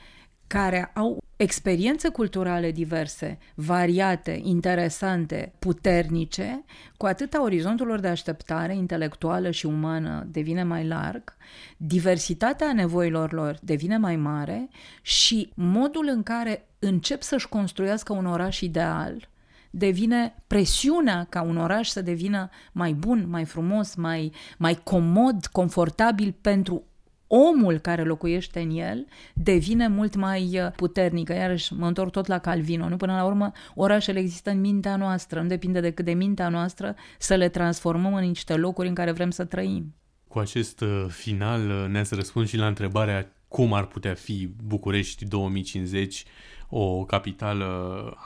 care 0.47 0.91
au 0.95 1.23
experiențe 1.37 2.09
culturale 2.09 2.71
diverse, 2.71 3.39
variate, 3.55 4.41
interesante, 4.43 5.53
puternice, 5.59 6.65
cu 6.97 7.07
atâta 7.07 7.43
orizontul 7.43 7.87
lor 7.87 8.01
de 8.01 8.09
așteptare 8.09 8.75
intelectuală 8.75 9.51
și 9.51 9.67
umană 9.67 10.27
devine 10.31 10.63
mai 10.63 10.87
larg, 10.87 11.37
diversitatea 11.77 12.73
nevoilor 12.73 13.33
lor 13.33 13.59
devine 13.63 13.97
mai 13.97 14.17
mare 14.17 14.69
și 15.03 15.53
modul 15.55 16.09
în 16.09 16.23
care 16.23 16.69
încep 16.79 17.23
să-și 17.23 17.49
construiască 17.49 18.13
un 18.13 18.27
oraș 18.27 18.61
ideal 18.61 19.29
devine 19.71 20.43
presiunea 20.47 21.27
ca 21.29 21.43
un 21.43 21.57
oraș 21.57 21.89
să 21.89 22.03
devină 22.03 22.49
mai 22.73 22.93
bun, 22.93 23.27
mai 23.29 23.45
frumos, 23.45 23.95
mai, 23.95 24.33
mai 24.59 24.75
comod, 24.75 25.47
confortabil 25.47 26.35
pentru 26.41 26.85
omul 27.33 27.79
care 27.79 28.03
locuiește 28.05 28.61
în 28.61 28.71
el 28.71 29.07
devine 29.35 29.89
mult 29.89 30.15
mai 30.15 30.61
uh, 30.61 30.71
puternică. 30.77 31.33
Iarăși 31.33 31.75
mă 31.75 31.87
întorc 31.87 32.11
tot 32.11 32.27
la 32.27 32.39
Calvino. 32.39 32.89
Nu? 32.89 32.97
Până 32.97 33.15
la 33.15 33.25
urmă, 33.25 33.53
orașele 33.75 34.19
există 34.19 34.51
în 34.51 34.61
mintea 34.61 34.97
noastră. 34.97 35.41
Nu 35.41 35.49
depinde 35.49 35.81
decât 35.81 36.05
de 36.05 36.13
mintea 36.13 36.49
noastră 36.49 36.95
să 37.19 37.35
le 37.35 37.49
transformăm 37.49 38.15
în 38.15 38.25
niște 38.25 38.55
locuri 38.57 38.89
în 38.89 38.95
care 38.95 39.13
vrem 39.13 39.31
să 39.31 39.45
trăim. 39.45 39.95
Cu 40.29 40.39
acest 40.39 40.81
uh, 40.81 41.07
final 41.09 41.69
uh, 41.69 41.89
ne-ați 41.89 42.15
răspuns 42.15 42.49
și 42.49 42.57
la 42.57 42.67
întrebarea 42.67 43.33
cum 43.49 43.73
ar 43.73 43.87
putea 43.87 44.15
fi 44.15 44.49
București 44.65 45.25
2050 45.25 46.25
o 46.69 47.05
capitală 47.05 47.67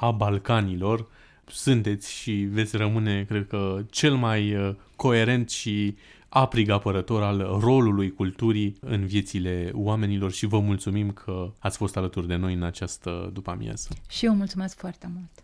a 0.01 0.11
Balcanilor. 0.11 1.07
Sunteți 1.47 2.13
și 2.13 2.33
veți 2.33 2.77
rămâne, 2.77 3.25
cred 3.25 3.47
că, 3.47 3.85
cel 3.91 4.15
mai 4.15 4.57
coerent 4.97 5.51
și 5.51 5.97
aprig 6.29 6.69
apărător 6.69 7.23
al 7.23 7.59
rolului 7.61 8.13
culturii 8.13 8.77
în 8.81 9.07
viețile 9.07 9.71
oamenilor 9.75 10.33
și 10.33 10.47
vă 10.47 10.59
mulțumim 10.59 11.11
că 11.11 11.53
ați 11.59 11.77
fost 11.77 11.97
alături 11.97 12.27
de 12.27 12.37
noi 12.37 12.55
în 12.55 12.63
această 12.63 13.31
după 13.33 13.51
amiază. 13.51 13.89
Și 14.09 14.25
eu 14.25 14.35
mulțumesc 14.35 14.79
foarte 14.79 15.11
mult! 15.15 15.44